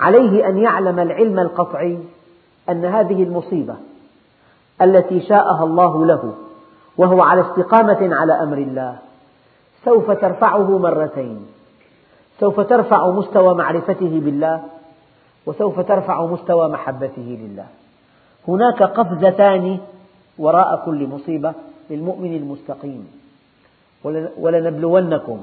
عليه 0.00 0.48
أن 0.48 0.58
يعلم 0.58 0.98
العلم 0.98 1.38
القطعي 1.38 1.98
أن 2.68 2.84
هذه 2.84 3.22
المصيبة 3.22 3.76
التي 4.82 5.20
شاءها 5.20 5.64
الله 5.64 6.06
له 6.06 6.34
وهو 6.96 7.22
على 7.22 7.40
استقامة 7.40 8.14
على 8.14 8.32
أمر 8.32 8.58
الله 8.58 8.98
سوف 9.84 10.10
ترفعه 10.10 10.78
مرتين 10.78 11.46
سوف 12.40 12.60
ترفع 12.60 13.10
مستوى 13.10 13.54
معرفته 13.54 14.20
بالله 14.24 14.62
وسوف 15.46 15.80
ترفع 15.80 16.26
مستوى 16.26 16.68
محبته 16.68 17.38
لله. 17.40 17.66
هناك 18.48 18.82
قفزتان 18.82 19.78
وراء 20.38 20.82
كل 20.84 21.06
مصيبة 21.06 21.54
للمؤمن 21.90 22.36
المستقيم. 22.36 23.08
ولنبلونكم 24.38 25.42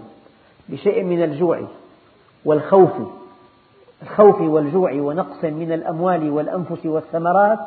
بشيء 0.69 1.03
من 1.03 1.23
الجوع 1.23 1.61
والخوف. 2.45 2.91
الخوف 4.03 4.41
والجوع 4.41 4.93
ونقص 4.93 5.43
من 5.43 5.71
الأموال 5.71 6.29
والأنفس 6.29 6.85
والثمرات. 6.85 7.59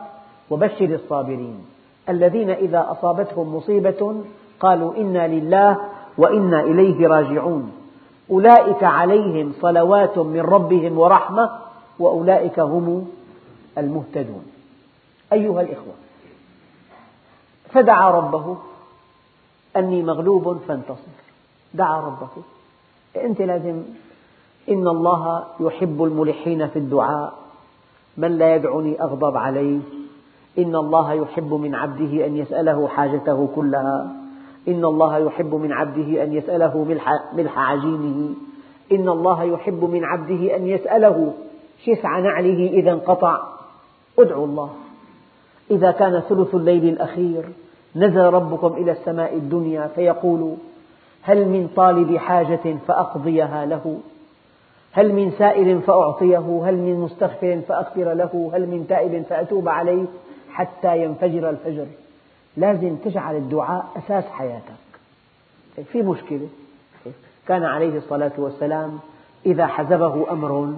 وبشر 0.51 0.85
الصابرين. 0.85 1.64
الذين 2.09 2.51
إذا 2.51 2.87
أصابتهم 2.91 3.55
مصيبة 3.57 4.23
قالوا 4.61 4.97
إنا 4.97 5.29
لله 5.29 5.77
وإنا 6.18 6.61
إليه 6.61 7.09
راجعون. 7.09 7.73
أولئك 8.31 8.85
عليهم 8.85 9.53
صلوات 9.61 10.18
من 10.18 10.41
ربهم 10.41 10.99
ورحمة. 10.99 11.51
وأولئك 11.99 12.61
هم 12.61 13.09
المهتدون. 13.79 14.47
أيها 15.33 15.61
الإخوة 15.61 15.93
فدعا 17.73 18.11
ربه. 18.11 18.57
أني 19.77 20.03
مغلوب 20.03 20.59
فانتصر. 20.68 21.12
دعا 21.75 22.01
ربه. 22.01 22.29
أنت 23.25 23.41
لازم 23.41 23.83
إن 24.68 24.89
الله 24.89 25.45
يحب 25.61 26.03
الملحين 26.05 26.68
في 26.68 26.79
الدعاء. 26.79 27.35
من 28.16 28.39
لا 28.39 28.55
يدعني 28.55 29.03
أغضب 29.03 29.37
عليه. 29.37 29.79
إن 30.59 30.77
الله 30.77 31.12
يحب 31.12 31.55
من 31.55 31.75
عبده 31.75 32.27
أن 32.27 32.37
يسأله 32.37 32.89
حاجته 32.89 33.49
كلها. 33.55 34.12
إن 34.68 34.85
الله 34.85 35.18
يحب 35.18 35.55
من 35.55 35.73
عبده 35.73 36.25
أن 36.25 36.33
يسأله 36.33 36.85
ملح 37.33 37.59
عجينه. 37.59 38.35
إن 38.93 39.09
الله 39.09 39.45
يحب 39.45 39.85
من 39.85 40.05
عبده 40.05 40.57
أن 40.57 40.66
يسأله 40.66 41.35
شسع 41.85 42.18
نعله 42.18 42.68
إذا 42.68 42.93
انقطع. 42.93 43.41
ادعوا 44.18 44.47
الله. 44.47 44.70
إذا 45.70 45.91
كان 45.91 46.20
ثلث 46.20 46.55
الليل 46.55 46.89
الأخير. 46.89 47.53
نزل 47.97 48.20
ربكم 48.20 48.72
إلى 48.72 48.93
السماء 48.93 49.34
الدنيا 49.36 49.86
فيقول 49.86 50.57
هل 51.22 51.49
من 51.49 51.68
طالب 51.76 52.16
حاجة 52.16 52.76
فأقضيها 52.86 53.66
له؟ 53.66 54.01
هل 54.93 55.12
من 55.12 55.32
سائل 55.38 55.80
فأعطيه؟ 55.80 56.62
هل 56.64 56.76
من 56.76 57.01
مستغفر 57.01 57.61
فأغفر 57.68 58.12
له؟ 58.12 58.51
هل 58.55 58.66
من 58.66 58.86
تائب 58.88 59.22
فأتوب 59.22 59.68
عليه 59.68 60.05
حتى 60.53 61.05
ينفجر 61.05 61.51
الفجر؟ 61.51 61.86
لازم 62.57 62.97
تجعل 62.97 63.36
الدعاء 63.36 63.86
أساس 63.97 64.24
حياتك. 64.24 64.82
في 65.93 66.03
مشكلة؟ 66.03 66.49
كان 67.49 67.64
عليه 67.64 67.97
الصلاة 67.99 68.32
والسلام 68.38 68.99
إذا 69.47 69.66
حزبه 69.66 70.32
أمر 70.32 70.74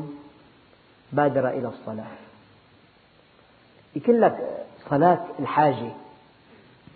بادر 1.12 1.48
إلى 1.48 1.68
الصلاة. 1.68 2.04
يقول 3.96 4.20
لك 4.20 4.66
صلاة 4.90 5.20
الحاجة 5.40 5.90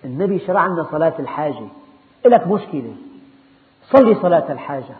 النبي 0.04 0.38
شرع 0.38 0.66
لنا 0.66 0.86
صلاة 0.90 1.14
الحاجة. 1.18 1.68
لك 2.26 2.46
مشكلة. 2.46 2.96
صلي 3.90 4.14
صلاة 4.14 4.52
الحاجة. 4.52 4.96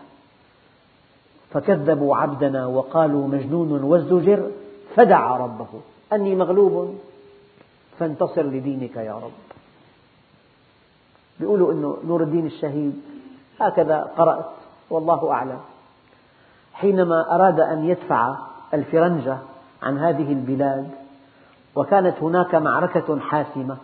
فكذبوا 1.51 2.15
عبدنا 2.15 2.65
وقالوا 2.65 3.27
مجنون 3.27 3.83
وازدجر 3.83 4.51
فدعا 4.95 5.37
ربه. 5.37 5.67
أني 6.13 6.35
مغلوب 6.35 6.99
فانتصر 7.99 8.41
لدينك 8.41 8.95
يا 8.95 9.13
رب. 9.13 9.31
يقولوا 11.39 11.73
أنه 11.73 11.97
نور 12.07 12.23
الدين 12.23 12.45
الشهيد. 12.45 13.01
هكذا 13.61 14.01
قرأت 14.17 14.51
والله 14.89 15.31
أعلم. 15.31 15.59
حينما 16.73 17.35
أراد 17.35 17.59
أن 17.59 17.85
يدفع 17.85 18.35
الفرنجة 18.73 19.37
عن 19.83 19.97
هذه 19.97 20.31
البلاد 20.31 20.91
وكانت 21.75 22.23
هناك 22.23 22.55
معركة 22.55 23.19
حاسمة 23.19 23.77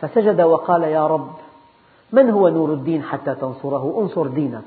فسجد 0.00 0.40
وقال 0.40 0.82
يا 0.82 1.06
رب 1.06 1.30
من 2.12 2.30
هو 2.30 2.48
نور 2.48 2.72
الدين 2.72 3.02
حتى 3.02 3.34
تنصره؟ 3.34 4.00
انصر 4.00 4.26
دينك. 4.26 4.62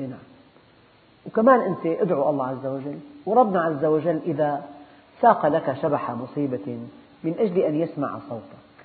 نعم. 0.00 0.18
وكمان 1.26 1.60
أنت 1.60 1.86
ادعو 1.86 2.30
الله 2.30 2.46
عز 2.46 2.66
وجل 2.66 2.98
وربنا 3.26 3.62
عز 3.62 3.84
وجل 3.84 4.20
إذا 4.26 4.64
ساق 5.20 5.46
لك 5.46 5.76
شبح 5.82 6.10
مصيبة 6.10 6.78
من 7.24 7.34
أجل 7.38 7.58
أن 7.58 7.74
يسمع 7.74 8.18
صوتك 8.28 8.78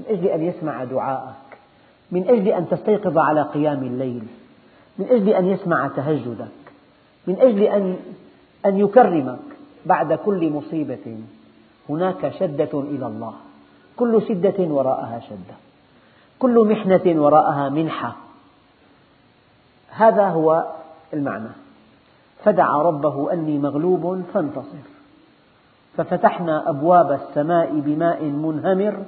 من 0.00 0.06
أجل 0.08 0.26
أن 0.26 0.42
يسمع 0.42 0.84
دعاءك 0.84 1.58
من 2.10 2.28
أجل 2.28 2.48
أن 2.48 2.68
تستيقظ 2.68 3.18
على 3.18 3.42
قيام 3.42 3.82
الليل 3.82 4.22
من 4.98 5.06
أجل 5.10 5.28
أن 5.28 5.46
يسمع 5.46 5.88
تهجدك 5.88 6.48
من 7.26 7.40
أجل 7.40 7.62
أن 7.62 7.96
أن 8.66 8.78
يكرمك 8.78 9.38
بعد 9.86 10.12
كل 10.12 10.50
مصيبة. 10.50 11.18
هناك 11.88 12.32
شدة 12.38 12.80
إلى 12.80 13.06
الله. 13.06 13.34
كل 14.00 14.22
شدة 14.28 14.58
وراءها 14.58 15.20
شدة. 15.20 15.56
كل 16.38 16.56
محنة 16.72 17.22
وراءها 17.22 17.68
منحة. 17.68 18.16
هذا 19.90 20.28
هو 20.28 20.66
المعنى. 21.12 21.48
فدعا 22.44 22.82
ربه 22.82 23.32
أني 23.32 23.58
مغلوب 23.58 24.22
فانتصر. 24.34 24.86
ففتحنا 25.96 26.70
أبواب 26.70 27.12
السماء 27.12 27.80
بماء 27.80 28.24
منهمر 28.24 29.04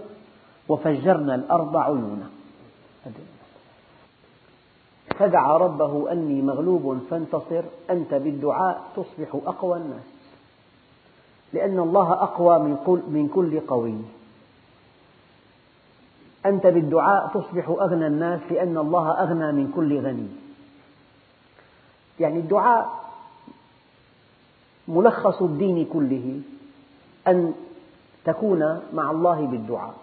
وفجرنا 0.69 1.35
الأرض 1.35 1.77
عيونا. 1.77 2.29
فدعا 5.19 5.57
ربه 5.57 6.13
أني 6.13 6.43
مغلوب 6.43 6.99
فانتصر. 7.11 7.63
أنت 7.91 8.15
بالدعاء 8.15 8.83
تصبح 8.97 9.35
أقوى 9.47 9.77
الناس. 9.77 10.09
لأن 11.53 11.79
الله 11.79 12.13
أقوى 12.13 12.59
من 12.89 13.29
كل 13.35 13.61
قوي. 13.61 13.95
أنت 16.47 16.67
بالدعاء 16.67 17.31
تصبح 17.35 17.69
أغنى 17.69 18.07
الناس 18.07 18.41
لأن 18.51 18.79
الله 18.79 19.11
أغنى 19.23 19.53
من 19.53 19.73
كل 19.75 20.01
غني. 20.01 20.29
يعني 22.21 22.39
الدعاء 22.39 23.03
ملخص 24.89 25.43
الدين 25.43 25.87
كله 25.93 26.41
أن 27.29 27.55
تكون 28.25 28.81
مع 28.93 29.11
الله 29.11 29.47
بالدعاء. 29.47 29.95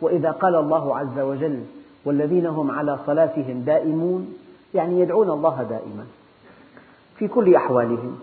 وإذا 0.00 0.30
قال 0.30 0.54
الله 0.54 0.98
عز 0.98 1.18
وجل 1.18 1.64
والذين 2.04 2.46
هم 2.46 2.70
على 2.70 2.98
صلاتهم 3.06 3.60
دائمون 3.60 4.34
يعني 4.74 5.00
يدعون 5.00 5.30
الله 5.30 5.62
دائما 5.62 6.06
في 7.16 7.28
كل 7.28 7.54
أحوالهم. 7.54 8.18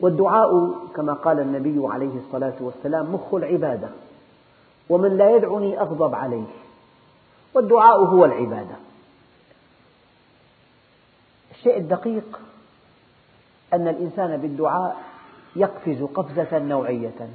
والدعاء 0.00 0.74
كما 0.96 1.12
قال 1.12 1.40
النبي 1.40 1.86
عليه 1.86 2.18
الصلاة 2.18 2.54
والسلام 2.60 3.14
مخ 3.14 3.34
العبادة 3.34 3.88
ومن 4.88 5.16
لا 5.16 5.30
يدعني 5.36 5.80
أغضب 5.80 6.14
عليه 6.14 6.46
والدعاء 7.54 8.04
هو 8.04 8.24
العبادة. 8.24 8.76
الشيء 11.50 11.76
الدقيق 11.76 12.40
أن 13.72 13.88
الإنسان 13.88 14.36
بالدعاء 14.36 14.96
يقفز 15.56 16.02
قفزة 16.02 16.58
نوعية 16.58 17.28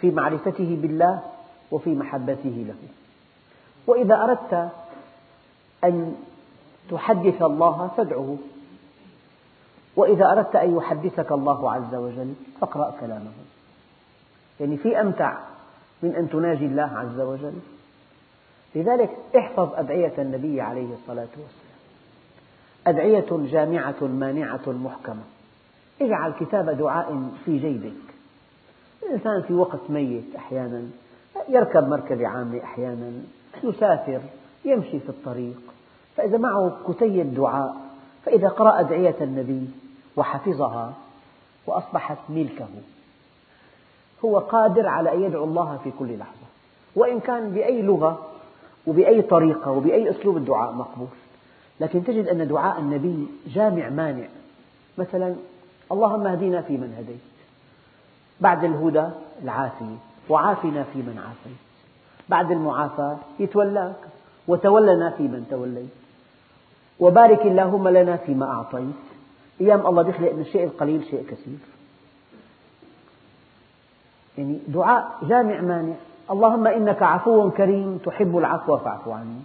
في 0.00 0.10
معرفته 0.10 0.78
بالله 0.82 1.22
وفي 1.70 1.90
محبته 1.90 2.64
له. 2.68 2.88
وإذا 3.86 4.14
أردت 4.14 4.70
أن 5.84 6.16
تحدث 6.90 7.42
الله 7.42 7.90
فادعه 7.96 8.36
وإذا 9.96 10.32
أردت 10.32 10.56
أن 10.56 10.76
يحدثك 10.76 11.32
الله 11.32 11.72
عز 11.72 11.94
وجل 11.94 12.34
فاقرأ 12.60 12.94
كلامه. 13.00 13.32
يعني 14.60 14.76
في 14.76 15.00
أمتع 15.00 15.49
من 16.02 16.14
أن 16.14 16.30
تناجي 16.30 16.66
الله 16.66 16.98
عز 16.98 17.20
وجل. 17.20 17.58
لذلك 18.74 19.10
احفظ 19.38 19.74
أدعية 19.74 20.12
النبي 20.18 20.60
عليه 20.60 20.94
الصلاة 20.94 21.28
والسلام. 21.36 21.80
أدعية 22.86 23.26
جامعة 23.30 24.04
مانعة 24.04 24.60
محكمة 24.66 25.22
اجعل 26.02 26.32
كتاب 26.32 26.70
دعاء 26.70 27.28
في 27.44 27.58
جيبك. 27.58 28.14
الإنسان 29.02 29.42
في 29.42 29.54
وقت 29.54 29.90
ميت 29.90 30.36
أحيانا 30.36 30.82
يركب 31.48 31.88
مركبة 31.88 32.28
عامة 32.28 32.62
أحيانا 32.64 33.12
يسافر 33.64 34.20
يمشي 34.64 35.00
في 35.00 35.08
الطريق. 35.08 35.60
فإذا 36.16 36.38
معه 36.38 36.78
كتيب 36.88 37.34
دعاء 37.34 37.76
فإذا 38.24 38.48
قرأ 38.48 38.80
أدعية 38.80 39.16
النبي 39.20 39.70
وحفظها 40.16 40.94
وأصبحت 41.66 42.18
ملكه. 42.28 42.68
هو 44.24 44.38
قادر 44.38 44.86
على 44.86 45.12
أن 45.14 45.22
يدعو 45.22 45.44
الله 45.44 45.78
في 45.84 45.90
كل 45.98 46.18
لحظة. 46.18 46.46
وإن 46.96 47.20
كان 47.20 47.50
بأي 47.50 47.82
لغة 47.82 48.26
وبأي 48.86 49.22
طريقة 49.22 49.70
وبأي 49.70 50.10
أسلوب 50.10 50.36
الدعاء 50.36 50.72
مقبول. 50.72 51.08
لكن 51.80 52.04
تجد 52.04 52.28
أن 52.28 52.48
دعاء 52.48 52.80
النبي 52.80 53.26
جامع 53.46 53.88
مانع. 53.88 54.26
مثلا 54.98 55.34
اللهم 55.92 56.26
اهدنا 56.26 56.62
فيمن 56.62 56.94
هديت. 56.98 57.20
بعد 58.40 58.64
الهدى 58.64 59.08
العافية 59.42 59.96
وعافنا 60.28 60.82
فيمن 60.82 61.18
عافيت. 61.18 61.58
بعد 62.28 62.50
المعافاة 62.50 63.16
يتولاك 63.38 63.96
وتولنا 64.48 65.10
فيمن 65.10 65.46
توليت. 65.50 65.90
وبارك 67.00 67.46
اللهم 67.46 67.88
لنا 67.88 68.16
فيما 68.16 68.46
أعطيت. 68.46 69.02
أيام 69.60 69.86
الله 69.86 70.02
بيخلق 70.02 70.32
من 70.32 70.40
الشيء 70.40 70.64
القليل 70.64 71.04
شيء 71.04 71.24
كثير. 71.30 71.58
يعني 74.40 74.58
دعاء 74.68 75.18
جامع 75.22 75.60
مانع. 75.60 75.94
اللهم 76.30 76.66
إنك 76.66 77.02
عفو 77.02 77.50
كريم 77.50 77.98
تحب 78.04 78.38
العفو 78.38 78.76
فاعف 78.76 79.08
عني. 79.08 79.40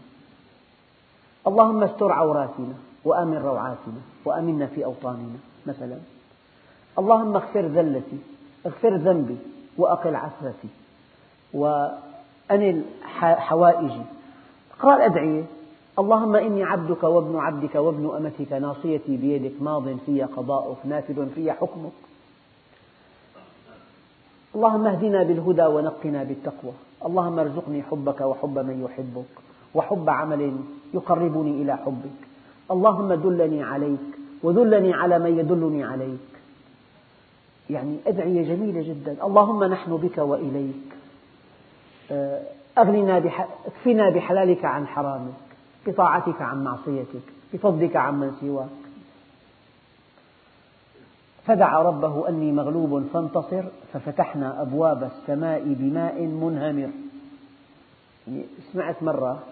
اللهم 1.47 1.83
استر 1.83 2.11
عوراتنا 2.11 2.73
وآمن 3.05 3.37
روعاتنا 3.37 4.01
وآمنا 4.25 4.65
في 4.65 4.85
أوطاننا 4.85 5.39
مثلا. 5.67 5.97
اللهم 6.99 7.35
اغفر 7.35 7.61
ذلتي 7.61 8.17
اغفر 8.65 8.95
ذنبي 8.95 9.37
وأقل 9.77 10.15
عثرتي 10.15 10.67
وأنل 11.53 12.83
حوائجي. 13.19 14.01
اقرأ 14.79 14.95
الأدعية. 14.95 15.43
اللهم 15.99 16.35
إني 16.35 16.63
عبدك 16.63 17.03
وابن 17.03 17.35
عبدك 17.39 17.75
وابن 17.75 18.15
أمتك 18.15 18.53
ناصيتي 18.53 19.17
بيدك 19.17 19.61
ماض 19.61 19.97
في 20.05 20.23
قضاؤك 20.23 20.77
نافذ 20.85 21.29
في 21.29 21.51
حكمك. 21.51 21.91
اللهم 24.55 24.87
اهدنا 24.87 25.23
بالهدى 25.23 25.65
ونقنا 25.65 26.23
بالتقوى. 26.23 26.73
اللهم 27.05 27.39
ارزقني 27.39 27.83
حبك 27.83 28.21
وحب 28.21 28.59
من 28.59 28.83
يحبك 28.85 29.31
وحب 29.75 30.09
عمل 30.09 30.57
يقربني 30.93 31.61
إلى 31.61 31.77
حبك. 31.77 32.21
اللهم 32.71 33.13
دلني 33.13 33.63
عليك 33.63 33.99
ودلني 34.43 34.93
على 34.93 35.19
من 35.19 35.39
يدلني 35.39 35.83
عليك. 35.83 36.31
يعني 37.69 37.97
أدعية 38.07 38.55
جميلة 38.55 38.81
جدا. 38.81 39.25
اللهم 39.25 39.63
نحن 39.63 39.97
بك 39.97 40.17
وإليك. 40.17 40.89
آه، 42.11 42.41
أغننا. 42.77 43.17
اكفنا 43.17 44.09
بحلالك 44.09 44.65
عن 44.65 44.87
حرامك 44.87 45.41
بطاعتك 45.87 46.41
عن 46.41 46.63
معصيتك 46.63 47.25
بفضلك 47.53 47.95
عمن 47.95 48.31
سواك. 48.41 48.84
فدعا 51.45 51.81
ربه 51.81 52.29
أني 52.29 52.51
مغلوب 52.51 53.03
فانتصر 53.13 53.63
ففتحنا 53.93 54.61
أبواب 54.61 55.03
السماء 55.03 55.63
بماء 55.65 56.21
منهمر. 56.21 56.89
يعني 58.27 58.45
سمعت 58.73 59.03
مرة 59.03 59.43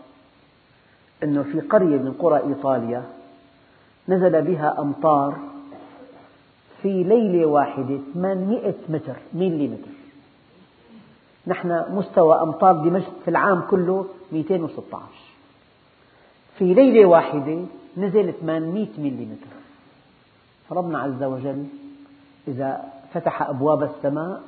أنه 1.24 1.44
في 1.44 1.60
قرية 1.60 1.98
من 1.98 2.14
قرى 2.20 2.38
إيطاليا 2.38 3.04
نزل 4.10 4.42
بها 4.42 4.82
أمطار 4.82 5.38
في 6.82 7.04
ليلة 7.04 7.46
واحدة 7.46 8.00
800 8.14 8.74
متر 8.90 9.16
مليمتر. 9.34 9.92
نحن 11.48 11.84
مستوى 11.90 12.42
أمطار 12.42 12.74
دمشق 12.74 13.14
في 13.26 13.28
العام 13.28 13.62
كله 13.62 14.06
216 14.32 15.04
في 16.58 16.74
ليلة 16.74 17.06
واحدة 17.06 17.66
نزل 17.98 18.34
800 18.42 18.88
مليمتر. 18.98 19.48
فربنا 20.70 21.00
عز 21.00 21.24
وجل 21.24 21.66
إذا 22.48 22.84
فتح 23.14 23.42
أبواب 23.42 23.84
السماء 23.84 24.42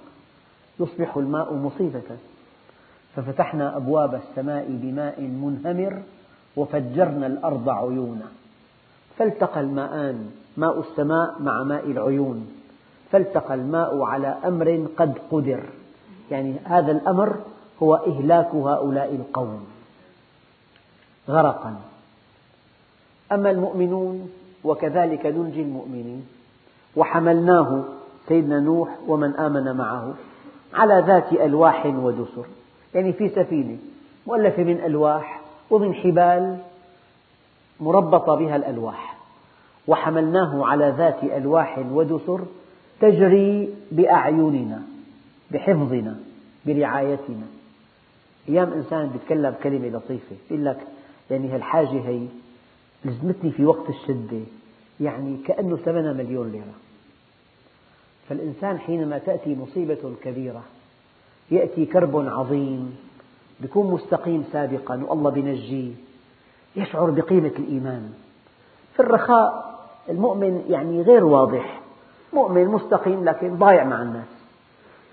يصبح 0.79 1.17
الماء 1.17 1.53
مصيبة 1.53 2.17
ففتحنا 3.15 3.77
أبواب 3.77 4.15
السماء 4.15 4.65
بماء 4.69 5.21
منهمر 5.21 6.01
وفجرنا 6.55 7.27
الأرض 7.27 7.69
عيونا. 7.69 8.27
فالتقى 9.17 9.59
الماءان 9.59 10.31
ماء 10.57 10.79
السماء 10.79 11.35
مع 11.39 11.63
ماء 11.63 11.85
العيون. 11.85 12.47
فالتقى 13.11 13.53
الماء 13.53 14.01
على 14.01 14.27
أمر 14.27 14.87
قد 14.97 15.17
قدر. 15.31 15.63
يعني 16.31 16.55
هذا 16.63 16.91
الأمر 16.91 17.35
هو 17.83 17.95
إهلاك 17.95 18.55
هؤلاء 18.55 19.15
القوم. 19.15 19.65
غرقا. 21.29 21.75
أما 23.31 23.51
المؤمنون 23.51 24.29
وكذلك 24.63 25.25
ننجي 25.25 25.61
المؤمنين 25.61 26.27
وحملناه 26.95 27.83
سيدنا 28.27 28.59
نوح 28.59 28.97
ومن 29.07 29.35
آمن 29.35 29.75
معه 29.75 30.13
على 30.73 31.03
ذات 31.07 31.33
ألواح 31.33 31.85
ودسر. 31.85 32.45
يعني 32.95 33.13
في 33.13 33.29
سفينة 33.29 33.77
مؤلفة 34.27 34.63
من 34.63 34.79
ألواح 34.79 35.41
ومن 35.69 35.93
حبال 35.93 36.57
مربطة 37.79 38.35
بها 38.35 38.55
الألواح. 38.55 39.15
وحملناه 39.87 40.65
على 40.65 40.93
ذات 40.97 41.23
ألواح 41.23 41.79
ودسر 41.91 42.41
تجري 43.01 43.73
بأعيننا 43.91 44.81
بحفظنا 45.51 46.15
برعايتنا. 46.65 47.45
أيام 48.49 48.73
إنسان 48.73 49.11
يتكلم 49.15 49.55
كلمة 49.63 49.87
لطيفة 49.87 50.35
يقول 50.51 50.65
لك 50.65 50.77
يعني 51.31 51.49
هالحاجة 51.49 52.07
هي 52.07 52.27
لزمتني 53.05 53.51
في 53.51 53.65
وقت 53.65 53.89
الشدة 53.89 54.39
يعني 54.99 55.37
كأنه 55.37 55.75
ثمنها 55.75 56.13
مليون 56.13 56.51
ليرة. 56.51 56.84
فالإنسان 58.29 58.79
حينما 58.79 59.17
تأتي 59.17 59.55
مصيبة 59.55 60.15
كبيرة 60.23 60.63
يأتي 61.51 61.85
كرب 61.85 62.27
عظيم 62.27 62.95
يكون 63.63 63.91
مستقيم 63.91 64.43
سابقا 64.51 65.03
والله 65.03 65.29
بنجيه 65.31 65.93
يشعر 66.75 67.09
بقيمة 67.09 67.51
الإيمان. 67.59 68.13
في 68.93 68.99
الرخاء 68.99 69.75
المؤمن 70.09 70.65
يعني 70.69 71.01
غير 71.01 71.25
واضح 71.25 71.81
مؤمن 72.33 72.65
مستقيم 72.65 73.25
لكن 73.25 73.55
ضايع 73.57 73.83
مع 73.83 74.01
الناس. 74.01 74.27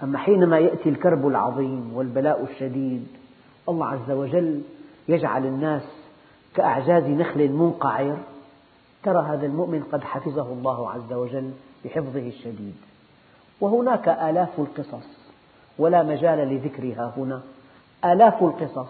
أما 0.02 0.18
حينما 0.18 0.58
يأتي 0.58 0.88
الكرب 0.88 1.26
العظيم 1.26 1.92
والبلاء 1.94 2.42
الشديد 2.42 3.06
الله 3.68 3.86
عز 3.86 4.10
وجل 4.10 4.62
يجعل 5.08 5.46
الناس 5.46 5.82
كأعجاز 6.54 7.04
نخل 7.04 7.52
منقعر. 7.52 8.16
ترى 9.02 9.26
هذا 9.28 9.46
المؤمن 9.46 9.82
قد 9.92 10.00
حفظه 10.02 10.52
الله 10.52 10.90
عز 10.90 11.12
وجل 11.12 11.50
بحفظه 11.84 12.28
الشديد. 12.28 12.91
وهناك 13.62 14.08
آلاف 14.08 14.48
القصص 14.58 15.06
ولا 15.78 16.02
مجال 16.02 16.38
لذكرها 16.38 17.14
هنا. 17.16 17.40
آلاف 18.04 18.42
القصص 18.42 18.88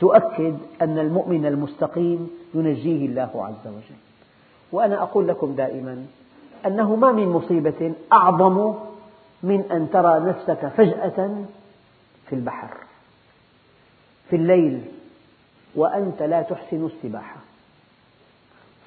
تؤكد 0.00 0.56
أن 0.82 0.98
المؤمن 0.98 1.46
المستقيم 1.46 2.30
ينجيه 2.54 3.06
الله 3.06 3.46
عز 3.46 3.66
وجل. 3.66 4.00
وأنا 4.72 5.02
أقول 5.02 5.28
لكم 5.28 5.54
دائما 5.54 6.06
أنه 6.66 6.96
ما 6.96 7.12
من 7.12 7.28
مصيبة 7.28 7.92
أعظم 8.12 8.74
من 9.42 9.64
أن 9.72 9.90
ترى 9.92 10.20
نفسك 10.20 10.66
فجأة 10.76 11.44
في 12.26 12.32
البحر 12.32 12.76
في 14.30 14.36
الليل 14.36 14.84
وأنت 15.74 16.22
لا 16.22 16.42
تحسن 16.42 16.86
السباحة. 16.86 17.36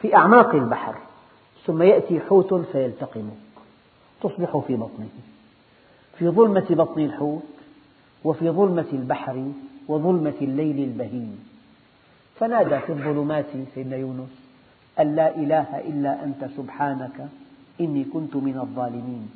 في 0.02 0.16
أعماق 0.16 0.56
البحر 0.56 0.96
ثم 1.66 1.82
يأتي 1.82 2.20
حوت 2.20 2.54
فيلتقمك. 2.54 3.47
تصبح 4.22 4.58
في 4.68 4.76
بطنه. 4.76 5.10
في 6.18 6.30
ظلمة 6.30 6.66
بطن 6.70 7.02
الحوت 7.02 7.44
وفي 8.24 8.50
ظلمة 8.50 8.86
البحر 8.94 9.52
وظلمة 9.88 10.34
الليل 10.42 10.80
البهيم. 10.80 11.50
فنادى 12.40 12.80
في 12.80 12.92
الظلمات 12.92 13.46
سيدنا 13.76 13.96
يونس 13.96 14.30
أن 15.00 15.16
لا 15.16 15.36
إله 15.36 15.80
إلا 15.80 16.24
أنت 16.24 16.50
سبحانك 16.58 17.28
إني 17.82 18.04
كنت 18.04 18.36
من 18.36 18.60
الظالمين. 18.60 19.30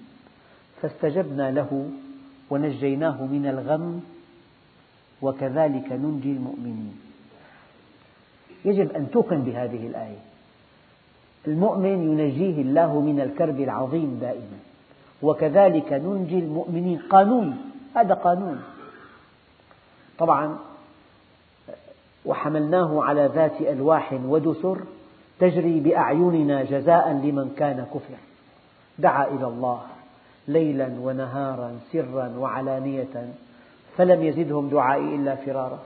فاستجبنا 0.81 1.51
له 1.51 1.89
ونجيناه 2.49 3.25
من 3.25 3.45
الغم 3.45 4.01
وكذلك 5.21 5.91
ننجي 5.91 6.31
المؤمنين. 6.31 7.01
يجب 8.65 8.91
أن 8.91 9.11
توقن 9.11 9.41
بهذه 9.41 9.87
الآية. 9.87 10.21
المؤمن 11.47 12.19
ينجيه 12.19 12.61
الله 12.61 13.01
من 13.01 13.21
الكرب 13.21 13.59
العظيم 13.59 14.17
دائما. 14.21 14.70
وكذلك 15.23 15.93
ننجي 15.93 16.39
المؤمنين. 16.39 16.99
قانون 17.09 17.57
هذا 17.95 18.13
قانون. 18.13 18.61
طبعا 20.17 20.57
وحملناه 22.25 23.03
على 23.03 23.31
ذات 23.35 23.61
ألواح 23.61 24.13
ودسر 24.25 24.77
تجري 25.39 25.79
بأعيننا 25.79 26.63
جزاء 26.63 27.11
لمن 27.11 27.53
كان 27.57 27.85
كفر 27.93 28.13
دعا 28.99 29.27
إلى 29.27 29.47
الله 29.47 29.81
ليلا 30.47 30.89
ونهارا 31.01 31.79
سرا 31.91 32.33
وعلانية 32.37 33.33
فلم 33.97 34.23
يزدهم 34.23 34.69
دعائي 34.69 35.15
إلا 35.15 35.35
فرارا. 35.35 35.79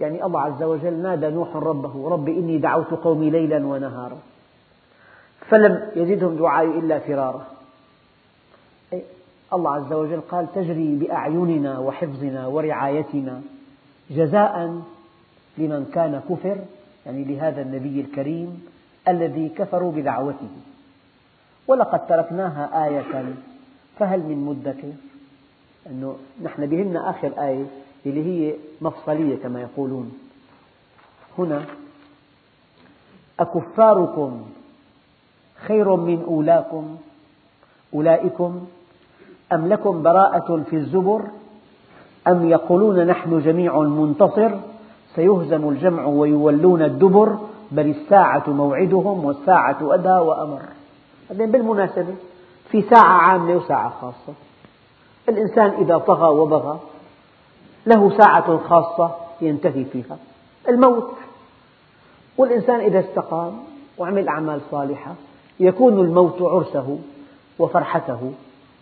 يعني 0.00 0.24
الله 0.24 0.40
عز 0.40 0.62
وجل 0.62 0.94
نادى 0.94 1.30
نوح 1.30 1.56
ربه 1.56 2.08
رب 2.08 2.28
إني 2.28 2.58
دعوت 2.58 2.90
قومي 2.90 3.30
ليلا 3.30 3.66
ونهارا. 3.66 4.18
فلم 5.48 5.90
يزدهم 5.96 6.36
دعائي 6.36 6.78
إلا 6.78 6.98
فرارا. 6.98 7.51
الله 9.52 9.70
عز 9.74 9.92
وجل 9.92 10.20
قال 10.20 10.52
تجري 10.54 10.94
بأعيننا 10.94 11.78
وحفظنا 11.78 12.46
ورعايتنا 12.46 13.40
جزاء 14.10 14.82
لمن 15.58 15.90
كان 15.94 16.20
كفر 16.30 16.58
يعني 17.06 17.24
لهذا 17.24 17.62
النبي 17.62 18.00
الكريم 18.00 18.66
الذي 19.08 19.48
كفروا 19.48 19.92
بدعوته. 19.92 20.48
ولقد 21.68 22.06
تركناها 22.06 22.86
آية 22.86 23.34
فهل 23.98 24.20
من 24.20 24.44
مدكر؟ 24.44 24.92
أنه 25.86 26.16
نحن 26.42 26.66
بهمنا 26.66 27.10
آخر 27.10 27.32
آية 27.38 27.66
اللي 28.06 28.24
هي 28.24 28.54
مفصلية 28.80 29.36
كما 29.36 29.60
يقولون. 29.60 30.18
هنا 31.38 31.64
أكفاركم 33.40 34.46
خير 35.66 35.96
من 35.96 36.22
أولاكم 36.22 36.96
أولئكم 37.94 38.66
أم 39.52 39.68
لكم 39.68 40.02
براءة 40.02 40.62
في 40.70 40.76
الزبر؟ 40.76 41.22
أم 42.28 42.48
يقولون 42.48 43.06
نحن 43.06 43.40
جميع 43.40 43.78
منتصر؟ 43.78 44.50
سيهزم 45.14 45.68
الجمع 45.68 46.04
ويولون 46.04 46.82
الدبر 46.82 47.38
بل 47.70 47.90
الساعة 47.90 48.44
موعدهم 48.46 49.24
والساعة 49.24 49.76
أدهى 49.82 50.20
وأمر. 50.20 50.60
بالمناسبة 51.30 52.14
في 52.70 52.82
ساعة 52.82 53.12
عامة 53.12 53.54
وساعة 53.54 53.92
خاصة. 54.00 54.34
الإنسان 55.28 55.70
إذا 55.70 55.98
طغى 55.98 56.28
وبغى 56.28 56.78
له 57.86 58.18
ساعة 58.18 58.58
خاصة 58.58 59.10
ينتهي 59.40 59.84
فيها. 59.84 60.16
الموت. 60.68 61.10
والإنسان 62.38 62.80
إذا 62.80 63.00
استقام 63.00 63.52
وعمل 63.98 64.28
أعمال 64.28 64.60
صالحة 64.70 65.14
يكون 65.60 65.98
الموت 66.00 66.42
عرسه 66.42 66.98
وفرحته. 67.58 68.32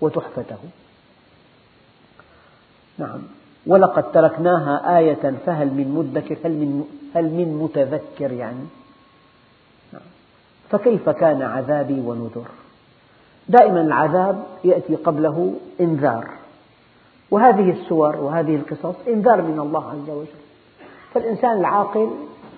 وتحفته. 0.00 0.58
نعم. 2.98 3.20
ولقد 3.66 4.12
تركناها 4.12 4.98
آية 4.98 5.34
فهل 5.46 5.66
من 5.66 5.88
مدكر 5.88 6.38
هل 6.44 6.52
من, 6.52 6.84
هل 7.14 7.24
من 7.24 7.58
متذكر 7.62 8.32
يعني؟ 8.32 8.64
نعم. 9.92 10.02
فكيف 10.70 11.08
كان 11.08 11.42
عذابي 11.42 12.00
ونذر؟ 12.00 12.48
دائما 13.48 13.80
العذاب 13.80 14.44
يأتي 14.64 14.96
قبله 14.96 15.54
إنذار. 15.80 16.30
وهذه 17.30 17.70
السور 17.70 18.16
وهذه 18.16 18.56
القصص 18.56 18.94
إنذار 19.08 19.42
من 19.42 19.60
الله 19.60 19.90
عز 19.90 20.10
وجل. 20.10 20.40
فالإنسان 21.14 21.60
العاقل 21.60 22.10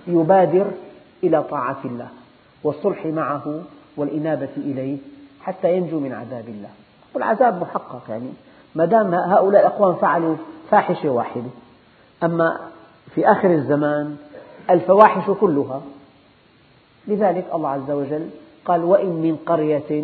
يبادر 0.07 0.71
إلى 1.23 1.43
طاعة 1.43 1.79
الله 1.85 2.07
والصلح 2.63 3.05
معه 3.05 3.61
والإنابة 3.97 4.49
إليه 4.57 4.97
حتى 5.41 5.77
ينجو 5.77 5.99
من 5.99 6.13
عذاب 6.13 6.47
الله. 6.47 6.69
والعذاب 7.13 7.61
محقق 7.61 8.01
يعني 8.09 8.29
ما 8.75 8.85
دام 8.85 9.13
هؤلاء 9.13 9.61
الأقوام 9.61 9.95
فعلوا 9.95 10.35
فاحشة 10.71 11.09
واحدة. 11.09 11.49
أما 12.23 12.59
في 13.15 13.31
آخر 13.31 13.53
الزمان 13.53 14.15
الفواحش 14.69 15.29
كلها. 15.29 15.81
لذلك 17.07 17.45
الله 17.53 17.69
عز 17.69 17.91
وجل 17.91 18.29
قال 18.65 18.83
وإن 18.83 19.09
من 19.09 19.37
قرية 19.45 20.03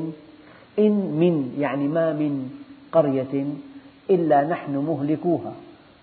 إن 0.79 0.91
من 1.19 1.53
يعني 1.57 1.87
ما 1.87 2.13
من 2.13 2.49
قرية 2.91 3.45
إلا 4.09 4.43
نحن 4.43 4.77
مهلكوها 4.77 5.53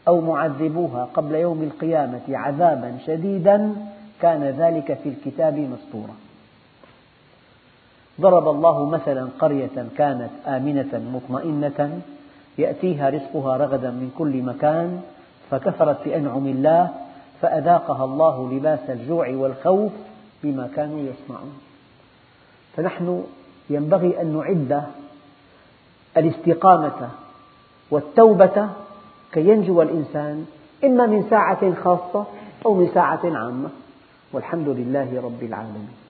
أو 0.08 0.20
معذبوها 0.20 1.08
قبل 1.14 1.34
يوم 1.34 1.62
القيامة 1.62 2.20
عذابا 2.28 2.98
شديدا 3.06 3.74
كان 4.20 4.42
ذلك 4.44 4.98
في 5.02 5.08
الكتاب 5.08 5.58
مسطورا. 5.58 6.14
ضرب 8.20 8.48
الله 8.48 8.88
مثلا 8.88 9.28
قرية 9.38 9.86
كانت 9.98 10.30
آمنة 10.46 11.02
مطمئنة 11.14 12.00
يأتيها 12.58 13.10
رزقها 13.10 13.56
رغدا 13.56 13.90
من 13.90 14.10
كل 14.18 14.42
مكان 14.42 15.00
فكفرت 15.50 16.04
بأنعم 16.04 16.46
الله 16.46 16.90
فأذاقها 17.42 18.04
الله 18.04 18.52
لباس 18.52 18.90
الجوع 18.90 19.28
والخوف 19.28 19.92
بما 20.42 20.68
كانوا 20.76 21.00
يصنعون. 21.00 21.58
فنحن 22.76 23.24
ينبغي 23.70 24.22
أن 24.22 24.36
نعد 24.36 24.82
الاستقامة 26.16 27.08
والتوبة 27.90 28.68
كي 29.32 29.48
ينجو 29.48 29.82
الإنسان 29.82 30.46
إما 30.84 31.06
من 31.06 31.26
ساعة 31.30 31.74
خاصة 31.84 32.24
أو 32.66 32.74
من 32.74 32.88
ساعة 32.94 33.20
عامة. 33.24 33.68
والحمد 34.32 34.68
لله 34.68 35.22
رب 35.24 35.42
العالمين. 35.42 35.96